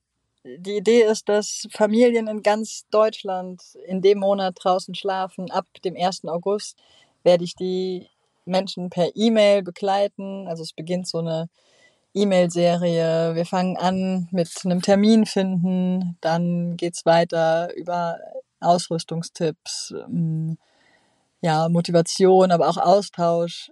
die 0.44 0.78
Idee 0.78 1.04
ist, 1.04 1.30
dass 1.30 1.68
Familien 1.72 2.28
in 2.28 2.42
ganz 2.42 2.86
Deutschland 2.90 3.62
in 3.86 4.02
dem 4.02 4.20
Monat 4.20 4.58
draußen 4.60 4.96
schlafen. 4.96 5.52
Ab 5.52 5.68
dem 5.86 5.96
1. 5.96 6.26
August 6.26 6.78
werde 7.24 7.44
ich 7.44 7.56
die 7.56 8.08
Menschen 8.46 8.90
per 8.90 9.16
E-Mail 9.16 9.62
begleiten. 9.62 10.48
Also 10.48 10.64
es 10.64 10.74
beginnt 10.74 11.08
so 11.08 11.20
eine 11.20 11.48
E-Mail-Serie. 12.14 13.36
Wir 13.36 13.46
fangen 13.46 13.78
an 13.78 14.28
mit 14.32 14.50
einem 14.66 14.82
Termin 14.82 15.26
finden, 15.26 16.18
dann 16.22 16.76
geht's 16.78 17.06
weiter 17.06 17.74
über 17.76 18.20
Ausrüstungstipps, 18.60 19.94
ähm, 20.06 20.58
ja, 21.42 21.70
Motivation, 21.70 22.52
aber 22.52 22.70
auch 22.70 22.78
Austausch 22.78 23.72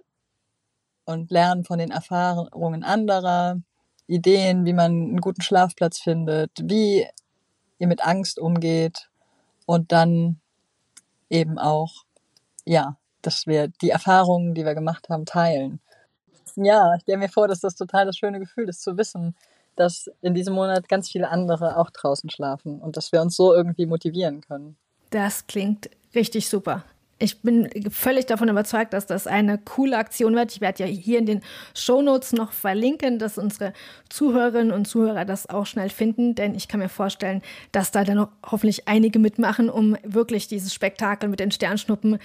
und 1.04 1.30
Lernen 1.30 1.64
von 1.64 1.78
den 1.78 1.90
Erfahrungen 1.90 2.82
anderer, 2.82 3.60
Ideen, 4.06 4.64
wie 4.64 4.72
man 4.72 4.90
einen 4.90 5.20
guten 5.20 5.42
Schlafplatz 5.42 6.00
findet, 6.00 6.50
wie 6.62 7.06
ihr 7.78 7.86
mit 7.86 8.04
Angst 8.04 8.38
umgeht 8.38 9.08
und 9.66 9.92
dann 9.92 10.40
eben 11.28 11.58
auch, 11.58 12.04
ja, 12.64 12.96
dass 13.22 13.46
wir 13.46 13.68
die 13.68 13.90
Erfahrungen, 13.90 14.54
die 14.54 14.64
wir 14.64 14.74
gemacht 14.74 15.08
haben, 15.08 15.26
teilen. 15.26 15.80
Ja, 16.56 16.94
ich 16.94 17.02
stelle 17.02 17.18
mir 17.18 17.28
vor, 17.28 17.48
dass 17.48 17.60
das 17.60 17.76
total 17.76 18.06
das 18.06 18.16
schöne 18.16 18.38
Gefühl 18.38 18.68
ist, 18.68 18.82
zu 18.82 18.96
wissen, 18.96 19.34
dass 19.76 20.10
in 20.20 20.34
diesem 20.34 20.54
Monat 20.54 20.88
ganz 20.88 21.10
viele 21.10 21.28
andere 21.28 21.76
auch 21.76 21.90
draußen 21.90 22.30
schlafen 22.30 22.80
und 22.80 22.96
dass 22.96 23.12
wir 23.12 23.20
uns 23.20 23.36
so 23.36 23.54
irgendwie 23.54 23.86
motivieren 23.86 24.40
können. 24.40 24.76
Das 25.10 25.46
klingt 25.46 25.90
richtig 26.14 26.48
super 26.48 26.84
ich 27.20 27.42
bin 27.42 27.68
völlig 27.90 28.26
davon 28.26 28.48
überzeugt, 28.48 28.94
dass 28.94 29.06
das 29.06 29.26
eine 29.26 29.58
coole 29.58 29.98
Aktion 29.98 30.34
wird. 30.34 30.52
Ich 30.52 30.62
werde 30.62 30.84
ja 30.84 30.88
hier 30.88 31.18
in 31.18 31.26
den 31.26 31.42
Shownotes 31.74 32.32
noch 32.32 32.50
verlinken, 32.50 33.18
dass 33.18 33.36
unsere 33.36 33.74
Zuhörerinnen 34.08 34.72
und 34.72 34.86
Zuhörer 34.86 35.26
das 35.26 35.48
auch 35.48 35.66
schnell 35.66 35.90
finden, 35.90 36.34
denn 36.34 36.54
ich 36.54 36.66
kann 36.66 36.80
mir 36.80 36.88
vorstellen, 36.88 37.42
dass 37.72 37.90
da 37.92 38.04
dann 38.04 38.26
hoffentlich 38.44 38.88
einige 38.88 39.18
mitmachen, 39.18 39.68
um 39.68 39.98
wirklich 40.02 40.48
dieses 40.48 40.72
Spektakel 40.72 41.28
mit 41.28 41.40
den 41.40 41.50
Sternschnuppen 41.50 42.18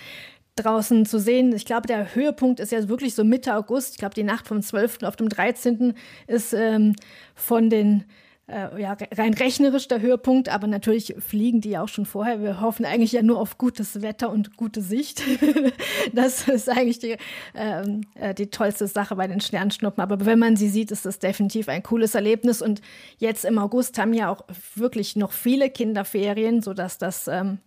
draußen 0.56 1.06
zu 1.06 1.20
sehen. 1.20 1.54
Ich 1.54 1.66
glaube, 1.66 1.88
der 1.88 2.16
Höhepunkt 2.16 2.60
ist 2.60 2.72
ja 2.72 2.88
wirklich 2.88 3.16
so 3.16 3.24
Mitte 3.24 3.56
August. 3.56 3.94
Ich 3.94 3.98
glaube, 3.98 4.16
die 4.16 4.24
Nacht 4.24 4.48
vom 4.48 4.62
12. 4.62 5.04
auf 5.04 5.16
dem 5.16 5.30
13. 5.30 5.94
ist 6.28 6.54
ähm, 6.54 6.96
von 7.36 7.70
den 7.70 8.06
äh, 8.48 8.80
ja, 8.80 8.96
rein 9.16 9.34
rechnerisch 9.34 9.88
der 9.88 10.02
Höhepunkt, 10.02 10.50
aber 10.50 10.68
natürlich 10.68 11.16
fliegen 11.20 11.62
die 11.62 11.78
auch 11.78 11.88
schon 11.88 12.06
vorher. 12.06 12.42
Wir 12.42 12.62
hoffen 12.62 12.86
eigentlich 12.86 13.12
ja 13.12 13.22
nur 13.22 13.40
auf 13.40 13.58
gutes 13.58 14.02
Wetter 14.02 14.30
und 14.30 14.56
gute 14.56 14.82
Sicht. 14.82 15.24
das 16.14 16.48
ist 16.48 16.70
eigentlich 16.70 17.00
die, 17.00 17.18
ähm, 17.56 18.02
äh, 18.14 18.34
die 18.34 18.48
tollste 18.48 18.88
Sache 18.88 19.16
bei 19.16 19.28
den 19.28 19.42
Sternschnuppen. 19.42 20.02
Aber 20.02 20.26
wenn 20.26 20.40
man 20.40 20.56
sie 20.56 20.70
sieht, 20.70 20.92
ist 20.92 21.06
das 21.06 21.20
definitiv 21.20 21.70
ein 21.70 21.84
cooles 21.84 22.14
Erlebnis. 22.14 22.62
Und 22.62 22.82
jetzt 23.18 23.46
im 23.46 23.58
August 23.58 23.98
haben 23.98 24.14
ja 24.14 24.30
auch 24.30 24.44
wirklich 24.76 25.16
noch 25.16 25.32
viele 25.32 25.70
Kinderferien, 25.70 26.62
sodass 26.62 27.00
das 27.00 27.28
ähm, 27.28 27.58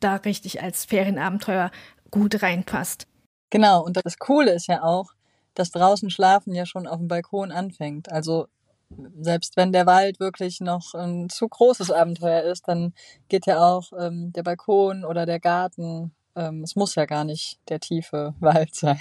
da 0.00 0.16
richtig 0.16 0.62
als 0.62 0.84
Ferienabenteuer 0.84 1.70
gut 2.10 2.42
reinpasst. 2.42 3.06
Genau, 3.50 3.84
und 3.84 3.96
das 4.04 4.18
Coole 4.18 4.52
ist 4.52 4.66
ja 4.66 4.82
auch, 4.82 5.12
dass 5.54 5.70
draußen 5.70 6.10
Schlafen 6.10 6.54
ja 6.54 6.66
schon 6.66 6.86
auf 6.86 6.98
dem 6.98 7.08
Balkon 7.08 7.52
anfängt. 7.52 8.10
Also 8.10 8.46
selbst 9.18 9.56
wenn 9.56 9.72
der 9.72 9.86
Wald 9.86 10.20
wirklich 10.20 10.60
noch 10.60 10.94
ein 10.94 11.28
zu 11.28 11.48
großes 11.48 11.90
Abenteuer 11.90 12.42
ist, 12.42 12.68
dann 12.68 12.94
geht 13.28 13.46
ja 13.46 13.60
auch 13.60 13.92
ähm, 13.98 14.32
der 14.32 14.42
Balkon 14.42 15.04
oder 15.04 15.26
der 15.26 15.40
Garten. 15.40 16.14
Ähm, 16.36 16.62
es 16.62 16.76
muss 16.76 16.94
ja 16.94 17.04
gar 17.06 17.24
nicht 17.24 17.58
der 17.68 17.80
tiefe 17.80 18.34
Wald 18.40 18.74
sein. 18.74 19.00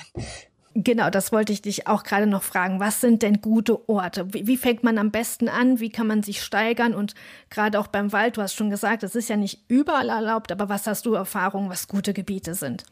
Genau, 0.78 1.10
das 1.10 1.32
wollte 1.32 1.54
ich 1.54 1.62
dich 1.62 1.88
auch 1.88 2.04
gerade 2.04 2.28
noch 2.28 2.44
fragen. 2.44 2.82
Was 2.82 3.00
sind 3.00 3.22
denn 3.22 3.40
gute 3.40 3.88
Orte? 3.88 4.34
Wie, 4.34 4.46
wie, 4.46 4.58
fängt 4.58 4.84
man 4.84 4.98
am 4.98 5.10
besten 5.10 5.48
an? 5.48 5.80
Wie 5.80 5.90
kann 5.90 6.06
man 6.06 6.22
sich 6.22 6.44
steigern? 6.44 6.94
Und 6.94 7.16
gerade 7.50 7.80
auch 7.80 7.88
beim 7.88 8.12
Wald, 8.12 8.36
du 8.36 8.42
hast 8.42 8.56
schon 8.56 8.70
gesagt, 8.70 9.02
es 9.04 9.16
ist 9.16 9.30
ja 9.30 9.38
nicht 9.38 9.64
überall 9.70 10.10
erlaubt, 10.10 10.52
aber 10.52 10.68
was 10.68 10.86
hast 10.86 11.06
du 11.06 11.14
Erfahrung, 11.14 11.70
was 11.70 11.88
gute 11.88 12.14
Gebiete 12.14 12.56
sind? 12.56 12.84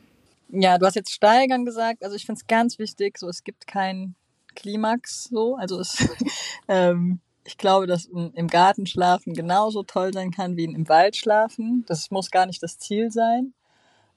Ja, 0.48 0.78
du 0.78 0.86
hast 0.86 0.96
jetzt 0.96 1.12
steigern 1.12 1.66
gesagt. 1.66 2.06
Also 2.06 2.16
ich 2.16 2.26
finde 2.26 2.40
es 2.40 2.48
ganz 2.48 2.80
wichtig, 2.80 3.18
so 3.18 3.28
es 3.28 3.44
gibt 3.44 3.68
kein 3.68 4.16
Klimax 4.56 5.26
so. 5.26 5.58
Also 5.58 5.82
es, 5.82 6.08
ähm, 6.70 7.20
ich 7.44 7.58
glaube, 7.58 7.86
dass 7.86 8.06
im 8.06 8.48
Garten 8.48 8.86
schlafen 8.86 9.34
genauso 9.34 9.84
toll 9.84 10.14
sein 10.14 10.32
kann 10.32 10.56
wie 10.56 10.64
im 10.64 10.88
Wald 10.88 11.18
schlafen. 11.18 11.84
Das 11.88 12.12
muss 12.12 12.32
gar 12.32 12.46
nicht 12.46 12.64
das 12.64 12.80
Ziel 12.80 13.12
sein. 13.12 13.54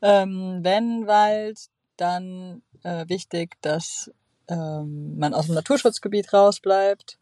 Ähm, 0.02 0.60
wenn 0.62 1.08
Wald, 1.08 1.68
dann 1.96 2.62
äh, 2.82 3.08
wichtig, 3.08 3.56
dass 3.60 4.10
ähm, 4.48 5.18
man 5.18 5.34
aus 5.34 5.46
dem 5.46 5.54
Naturschutzgebiet 5.54 6.32
rausbleibt. 6.32 7.18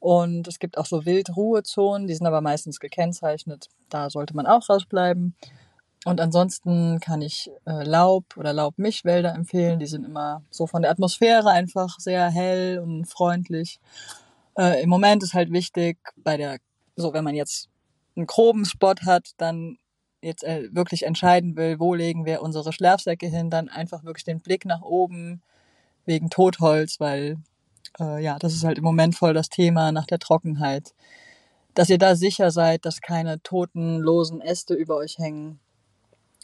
Und 0.00 0.48
es 0.48 0.58
gibt 0.58 0.78
auch 0.78 0.86
so 0.86 1.04
Wildruhezonen, 1.04 2.08
die 2.08 2.14
sind 2.14 2.26
aber 2.26 2.40
meistens 2.40 2.80
gekennzeichnet. 2.80 3.68
Da 3.88 4.10
sollte 4.10 4.34
man 4.34 4.46
auch 4.46 4.68
rausbleiben. 4.68 5.36
Und 6.04 6.20
ansonsten 6.20 6.98
kann 6.98 7.22
ich 7.22 7.50
äh, 7.64 7.84
Laub- 7.84 8.36
oder 8.36 8.52
Laubmischwälder 8.52 9.32
empfehlen. 9.34 9.78
Die 9.78 9.86
sind 9.86 10.04
immer 10.04 10.42
so 10.50 10.66
von 10.66 10.82
der 10.82 10.90
Atmosphäre 10.90 11.50
einfach 11.50 12.00
sehr 12.00 12.28
hell 12.28 12.80
und 12.80 13.04
freundlich. 13.04 13.78
Äh, 14.58 14.82
Im 14.82 14.88
Moment 14.88 15.22
ist 15.22 15.34
halt 15.34 15.52
wichtig, 15.52 15.98
bei 16.16 16.36
der, 16.36 16.58
so 16.96 17.12
wenn 17.12 17.22
man 17.22 17.36
jetzt 17.36 17.68
einen 18.16 18.26
groben 18.26 18.64
Spot 18.64 18.94
hat, 19.06 19.30
dann 19.36 19.78
jetzt 20.22 20.44
äh, 20.44 20.68
wirklich 20.72 21.04
entscheiden 21.04 21.56
will, 21.56 21.78
wo 21.78 21.94
legen 21.94 22.24
wir 22.24 22.42
unsere 22.42 22.72
Schlafsäcke 22.72 23.26
hin, 23.26 23.50
dann 23.50 23.68
einfach 23.68 24.04
wirklich 24.04 24.24
den 24.24 24.40
Blick 24.40 24.64
nach 24.64 24.82
oben 24.82 25.42
wegen 26.06 26.30
Totholz, 26.30 27.00
weil 27.00 27.38
äh, 28.00 28.22
ja, 28.22 28.38
das 28.38 28.54
ist 28.54 28.64
halt 28.64 28.78
im 28.78 28.84
Moment 28.84 29.14
voll 29.16 29.34
das 29.34 29.48
Thema 29.48 29.92
nach 29.92 30.06
der 30.06 30.18
Trockenheit. 30.18 30.94
Dass 31.74 31.88
ihr 31.88 31.98
da 31.98 32.16
sicher 32.16 32.50
seid, 32.50 32.84
dass 32.84 33.00
keine 33.00 33.42
toten, 33.42 33.98
losen 33.98 34.40
Äste 34.40 34.74
über 34.74 34.96
euch 34.96 35.18
hängen 35.18 35.58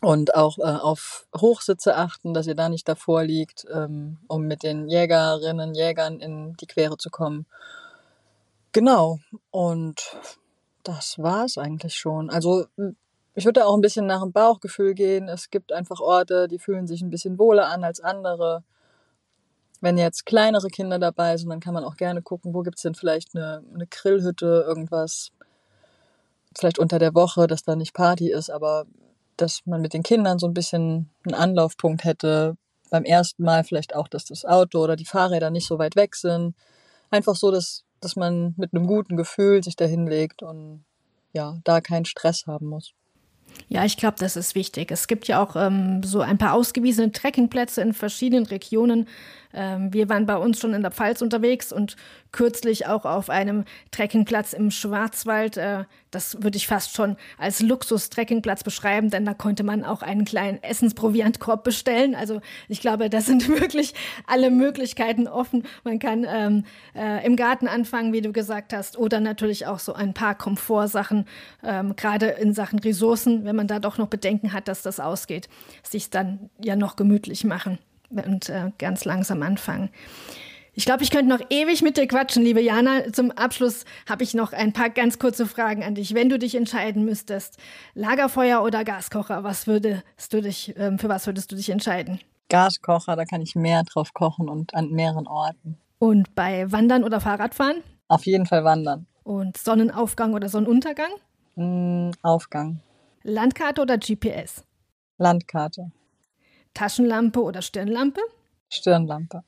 und 0.01 0.35
auch 0.35 0.59
äh, 0.59 0.63
auf 0.63 1.27
Hochsitze 1.37 1.97
achten, 1.97 2.33
dass 2.35 2.47
ihr 2.47 2.55
da 2.55 2.69
nicht 2.69 2.89
davor 2.89 3.25
liegt, 3.25 3.67
ähm, 3.73 4.19
um 4.29 4.47
mit 4.47 4.63
den 4.63 4.89
Jägerinnen, 4.89 5.75
Jägern 5.75 6.21
in 6.21 6.57
die 6.57 6.67
Quere 6.67 6.97
zu 6.97 7.11
kommen. 7.11 7.47
Genau. 8.73 9.19
Und 9.51 10.17
das 10.83 11.19
war's 11.19 11.59
eigentlich 11.59 11.97
schon. 11.97 12.31
Also 12.31 12.67
ich 13.39 13.45
würde 13.45 13.65
auch 13.65 13.75
ein 13.77 13.81
bisschen 13.81 14.07
nach 14.07 14.21
dem 14.21 14.33
Bauchgefühl 14.33 14.95
gehen. 14.95 15.29
Es 15.29 15.49
gibt 15.51 15.73
einfach 15.73 16.01
Orte, 16.01 16.49
die 16.49 16.59
fühlen 16.59 16.89
sich 16.89 17.03
ein 17.03 17.11
bisschen 17.11 17.39
wohler 17.39 17.69
an 17.69 17.85
als 17.85 18.01
andere. 18.01 18.65
Wenn 19.81 19.97
jetzt 19.97 20.27
kleinere 20.27 20.67
Kinder 20.67 20.99
dabei 20.99 21.37
sind, 21.37 21.49
dann 21.49 21.61
kann 21.61 21.73
man 21.73 21.85
auch 21.85 21.97
gerne 21.97 22.21
gucken, 22.21 22.53
wo 22.53 22.63
gibt's 22.63 22.83
denn 22.83 22.97
vielleicht 22.97 23.37
eine, 23.37 23.63
eine 23.73 23.87
Grillhütte, 23.87 24.65
irgendwas. 24.67 25.31
Vielleicht 26.59 26.81
unter 26.81 26.99
der 26.99 27.15
Woche, 27.15 27.47
dass 27.47 27.63
da 27.63 27.77
nicht 27.77 27.95
Party 27.95 28.29
ist, 28.29 28.51
aber 28.51 28.87
dass 29.37 29.65
man 29.67 29.83
mit 29.83 29.95
den 29.95 30.03
Kindern 30.03 30.41
so 30.41 30.49
ein 30.49 30.55
bisschen 30.55 31.09
einen 31.25 31.35
Anlaufpunkt 31.35 32.03
hätte. 32.03 32.57
Beim 32.91 33.05
ersten 33.05 33.45
Mal 33.45 33.63
vielleicht 33.63 33.95
auch, 33.95 34.09
dass 34.09 34.25
das 34.25 34.45
Auto 34.45 34.83
oder 34.83 34.97
die 34.97 35.05
Fahrräder 35.05 35.51
nicht 35.51 35.69
so 35.69 35.79
weit 35.79 35.95
weg 35.95 36.17
sind. 36.17 36.57
Einfach 37.11 37.37
so, 37.37 37.53
dass, 37.53 37.85
dass 38.01 38.17
man 38.17 38.55
mit 38.57 38.75
einem 38.75 38.89
guten 38.89 39.17
Gefühl 39.17 39.63
sich 39.63 39.77
da 39.77 39.85
hinlegt 39.85 40.43
und 40.43 40.85
ja, 41.33 41.61
da 41.63 41.81
keinen 41.81 42.05
Stress 42.05 42.49
haben 42.49 42.67
muss. 42.67 42.95
Ja, 43.69 43.85
ich 43.85 43.97
glaube, 43.97 44.17
das 44.19 44.37
ist 44.37 44.55
wichtig. 44.55 44.91
Es 44.91 45.07
gibt 45.09 45.29
ja 45.29 45.43
auch 45.43 45.57
ähm, 45.57 46.03
so 46.03 46.21
ein 46.21 46.39
paar 46.39 46.55
ausgewiesene 46.55 47.13
Trekkingplätze 47.13 47.83
in 47.83 47.93
verschiedenen 47.93 48.47
Regionen. 48.47 49.07
Ähm, 49.55 49.93
wir 49.93 50.09
waren 50.09 50.27
bei 50.27 50.37
uns 50.37 50.61
schon 50.61 50.75
in 50.75 50.83
der 50.83 50.91
Pfalz 50.91 51.23
unterwegs 51.23 51.73
und 51.73 51.97
kürzlich 52.33 52.87
auch 52.87 53.05
auf 53.05 53.31
einem 53.31 53.65
Trekkingplatz 53.91 54.53
im 54.53 54.71
Schwarzwald. 54.71 55.57
Äh, 55.57 55.85
das 56.11 56.43
würde 56.43 56.57
ich 56.57 56.67
fast 56.67 56.95
schon 56.95 57.17
als 57.39 57.61
Luxus-Trekkingplatz 57.61 58.65
beschreiben, 58.65 59.11
denn 59.11 59.25
da 59.25 59.35
konnte 59.35 59.63
man 59.63 59.85
auch 59.85 60.03
einen 60.03 60.25
kleinen 60.25 60.63
Essensproviantkorb 60.63 61.65
bestellen. 61.65 62.15
Also 62.15 62.41
ich 62.69 62.81
glaube, 62.81 63.11
da 63.11 63.21
sind 63.21 63.49
wirklich 63.61 63.95
alle 64.27 64.51
Möglichkeiten 64.51 65.29
offen. 65.29 65.65
Man 65.85 65.99
kann 65.99 66.27
ähm, 66.29 66.65
äh, 66.95 67.25
im 67.25 67.37
Garten 67.37 67.69
anfangen, 67.69 68.13
wie 68.13 68.21
du 68.21 68.33
gesagt 68.33 68.73
hast, 68.73 68.99
oder 68.99 69.21
natürlich 69.21 69.67
auch 69.67 69.79
so 69.79 69.93
ein 69.93 70.15
paar 70.15 70.35
Komfortsachen, 70.35 71.27
ähm, 71.63 71.97
gerade 71.97 72.27
in 72.27 72.53
Sachen 72.53 72.79
Ressourcen, 72.79 73.45
wenn 73.45 73.57
man 73.57 73.67
da 73.67 73.79
doch 73.79 73.99
noch 73.99 74.09
Bedenken 74.09 74.53
hat, 74.53 74.69
dass 74.69 74.83
das 74.83 75.01
ausgeht, 75.01 75.49
sich 75.83 76.11
dann 76.11 76.51
ja 76.63 76.77
noch 76.77 76.97
gemütlich 76.97 77.45
machen 77.45 77.79
und 78.11 78.49
äh, 78.49 78.71
ganz 78.79 79.05
langsam 79.05 79.43
anfangen. 79.43 79.91
Ich 80.79 80.85
glaube, 80.85 81.03
ich 81.03 81.11
könnte 81.11 81.29
noch 81.29 81.41
ewig 81.51 81.83
mit 81.83 81.97
dir 81.97 82.07
quatschen, 82.07 82.45
liebe 82.45 82.61
Jana. 82.61 83.13
Zum 83.13 83.33
Abschluss 83.33 83.85
habe 84.09 84.23
ich 84.23 84.35
noch 84.35 84.53
ein 84.53 84.73
paar 84.73 84.91
ganz 84.91 85.19
kurze 85.19 85.47
Fragen 85.47 85.83
an 85.83 85.97
dich. 85.97 86.15
Wenn 86.15 86.29
du 86.29 86.39
dich 86.39 86.55
entscheiden 86.55 87.05
müsstest, 87.05 87.59
Lagerfeuer 87.95 88.63
oder 88.63 88.85
Gaskocher, 88.85 89.43
was 89.43 89.67
würdest 89.67 90.05
du 90.31 90.41
dich, 90.41 90.75
ähm, 90.77 91.01
für 91.01 91.09
was 91.09 91.27
würdest 91.27 91.51
du 91.51 91.57
dich 91.57 91.71
entscheiden? 91.71 92.21
Gaskocher, 92.49 93.17
da 93.17 93.25
kann 93.25 93.41
ich 93.41 93.57
mehr 93.57 93.83
drauf 93.83 94.15
kochen 94.15 94.49
und 94.49 94.73
an 94.75 94.91
mehreren 94.91 95.27
Orten. 95.27 95.79
Und 95.99 96.35
bei 96.37 96.71
Wandern 96.71 97.03
oder 97.03 97.21
Fahrradfahren? 97.21 97.83
Auf 98.07 98.25
jeden 98.25 98.47
Fall 98.47 98.63
Wandern. 98.63 99.07
Und 99.25 99.57
Sonnenaufgang 99.57 100.33
oder 100.33 100.49
Sonnenuntergang? 100.49 101.11
Mm, 101.57 102.13
Aufgang. 102.23 102.81
Landkarte 103.25 103.83
oder 103.83 103.99
GPS? 103.99 104.63
Landkarte. 105.19 105.91
Taschenlampe 106.75 107.43
oder 107.43 107.63
Stirnlampe? 107.63 108.21
Stirnlampe. 108.69 109.43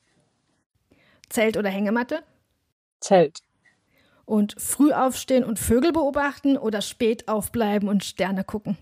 Zelt 1.29 1.57
oder 1.57 1.69
Hängematte? 1.69 2.23
Zelt. 2.99 3.39
Und 4.25 4.55
früh 4.59 4.91
aufstehen 4.93 5.43
und 5.43 5.59
Vögel 5.59 5.91
beobachten 5.91 6.57
oder 6.57 6.81
spät 6.81 7.27
aufbleiben 7.27 7.89
und 7.89 8.03
Sterne 8.03 8.43
gucken? 8.43 8.77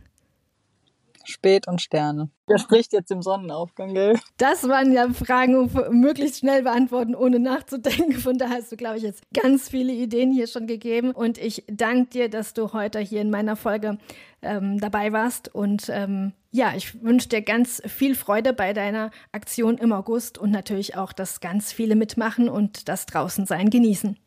spät 1.29 1.67
und 1.67 1.81
Sterne. 1.81 2.29
Der 2.49 2.57
spricht 2.57 2.93
jetzt 2.93 3.11
im 3.11 3.21
Sonnenaufgang, 3.21 3.93
gell? 3.93 4.19
Das 4.37 4.67
waren 4.67 4.91
ja 4.91 5.07
Fragen, 5.09 5.55
um 5.55 5.99
möglichst 5.99 6.39
schnell 6.39 6.63
beantworten, 6.63 7.15
ohne 7.15 7.39
nachzudenken. 7.39 8.13
Von 8.13 8.37
daher 8.37 8.57
hast 8.57 8.71
du, 8.71 8.77
glaube 8.77 8.97
ich, 8.97 9.03
jetzt 9.03 9.23
ganz 9.33 9.69
viele 9.69 9.93
Ideen 9.93 10.31
hier 10.31 10.47
schon 10.47 10.67
gegeben. 10.67 11.11
Und 11.11 11.37
ich 11.37 11.63
danke 11.67 12.09
dir, 12.09 12.29
dass 12.29 12.53
du 12.53 12.73
heute 12.73 12.99
hier 12.99 13.21
in 13.21 13.29
meiner 13.29 13.55
Folge 13.55 13.97
ähm, 14.41 14.79
dabei 14.79 15.13
warst. 15.13 15.53
Und 15.53 15.89
ähm, 15.89 16.33
ja, 16.51 16.73
ich 16.75 17.01
wünsche 17.03 17.29
dir 17.29 17.41
ganz 17.41 17.81
viel 17.85 18.15
Freude 18.15 18.53
bei 18.53 18.73
deiner 18.73 19.11
Aktion 19.31 19.77
im 19.77 19.91
August 19.91 20.37
und 20.37 20.51
natürlich 20.51 20.95
auch, 20.95 21.13
dass 21.13 21.41
ganz 21.41 21.71
viele 21.71 21.95
mitmachen 21.95 22.49
und 22.49 22.87
das 22.87 23.05
Draußensein 23.05 23.69
genießen. 23.69 24.17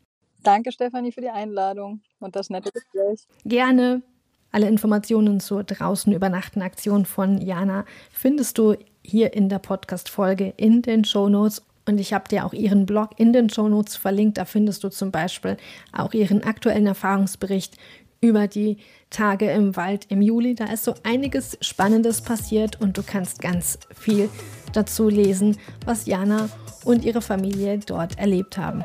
Danke, 0.41 0.71
Stefanie, 0.71 1.11
für 1.11 1.21
die 1.21 1.29
Einladung 1.29 2.01
und 2.19 2.35
das 2.35 2.49
nette 2.49 2.71
Gespräch. 2.71 3.27
Gerne. 3.45 4.01
Alle 4.51 4.67
Informationen 4.67 5.39
zur 5.39 5.63
draußen 5.63 6.13
übernachten 6.13 6.61
Aktion 6.61 7.05
von 7.05 7.41
Jana 7.41 7.85
findest 8.11 8.57
du 8.57 8.75
hier 9.01 9.33
in 9.33 9.49
der 9.49 9.59
Podcast-Folge 9.59 10.53
in 10.57 10.81
den 10.81 11.05
Show 11.05 11.27
Notes. 11.27 11.63
Und 11.85 11.99
ich 11.99 12.13
habe 12.13 12.29
dir 12.29 12.45
auch 12.45 12.53
ihren 12.53 12.85
Blog 12.85 13.09
in 13.17 13.33
den 13.33 13.49
Show 13.49 13.67
Notes 13.67 13.95
verlinkt. 13.95 14.37
Da 14.37 14.45
findest 14.45 14.83
du 14.83 14.89
zum 14.89 15.11
Beispiel 15.11 15.57
auch 15.91 16.13
ihren 16.13 16.43
aktuellen 16.43 16.85
Erfahrungsbericht 16.85 17.77
über 18.23 18.47
die 18.47 18.77
Tage 19.09 19.51
im 19.51 19.75
Wald 19.75 20.07
im 20.09 20.21
Juli. 20.21 20.55
Da 20.55 20.65
ist 20.65 20.85
so 20.85 20.95
einiges 21.03 21.57
Spannendes 21.61 22.21
passiert 22.21 22.81
und 22.81 22.97
du 22.97 23.03
kannst 23.03 23.41
ganz 23.41 23.77
viel 23.93 24.29
dazu 24.71 25.09
lesen, 25.09 25.57
was 25.85 26.05
Jana 26.05 26.49
und 26.85 27.05
ihre 27.05 27.21
Familie 27.21 27.77
dort 27.85 28.17
erlebt 28.17 28.57
haben. 28.57 28.83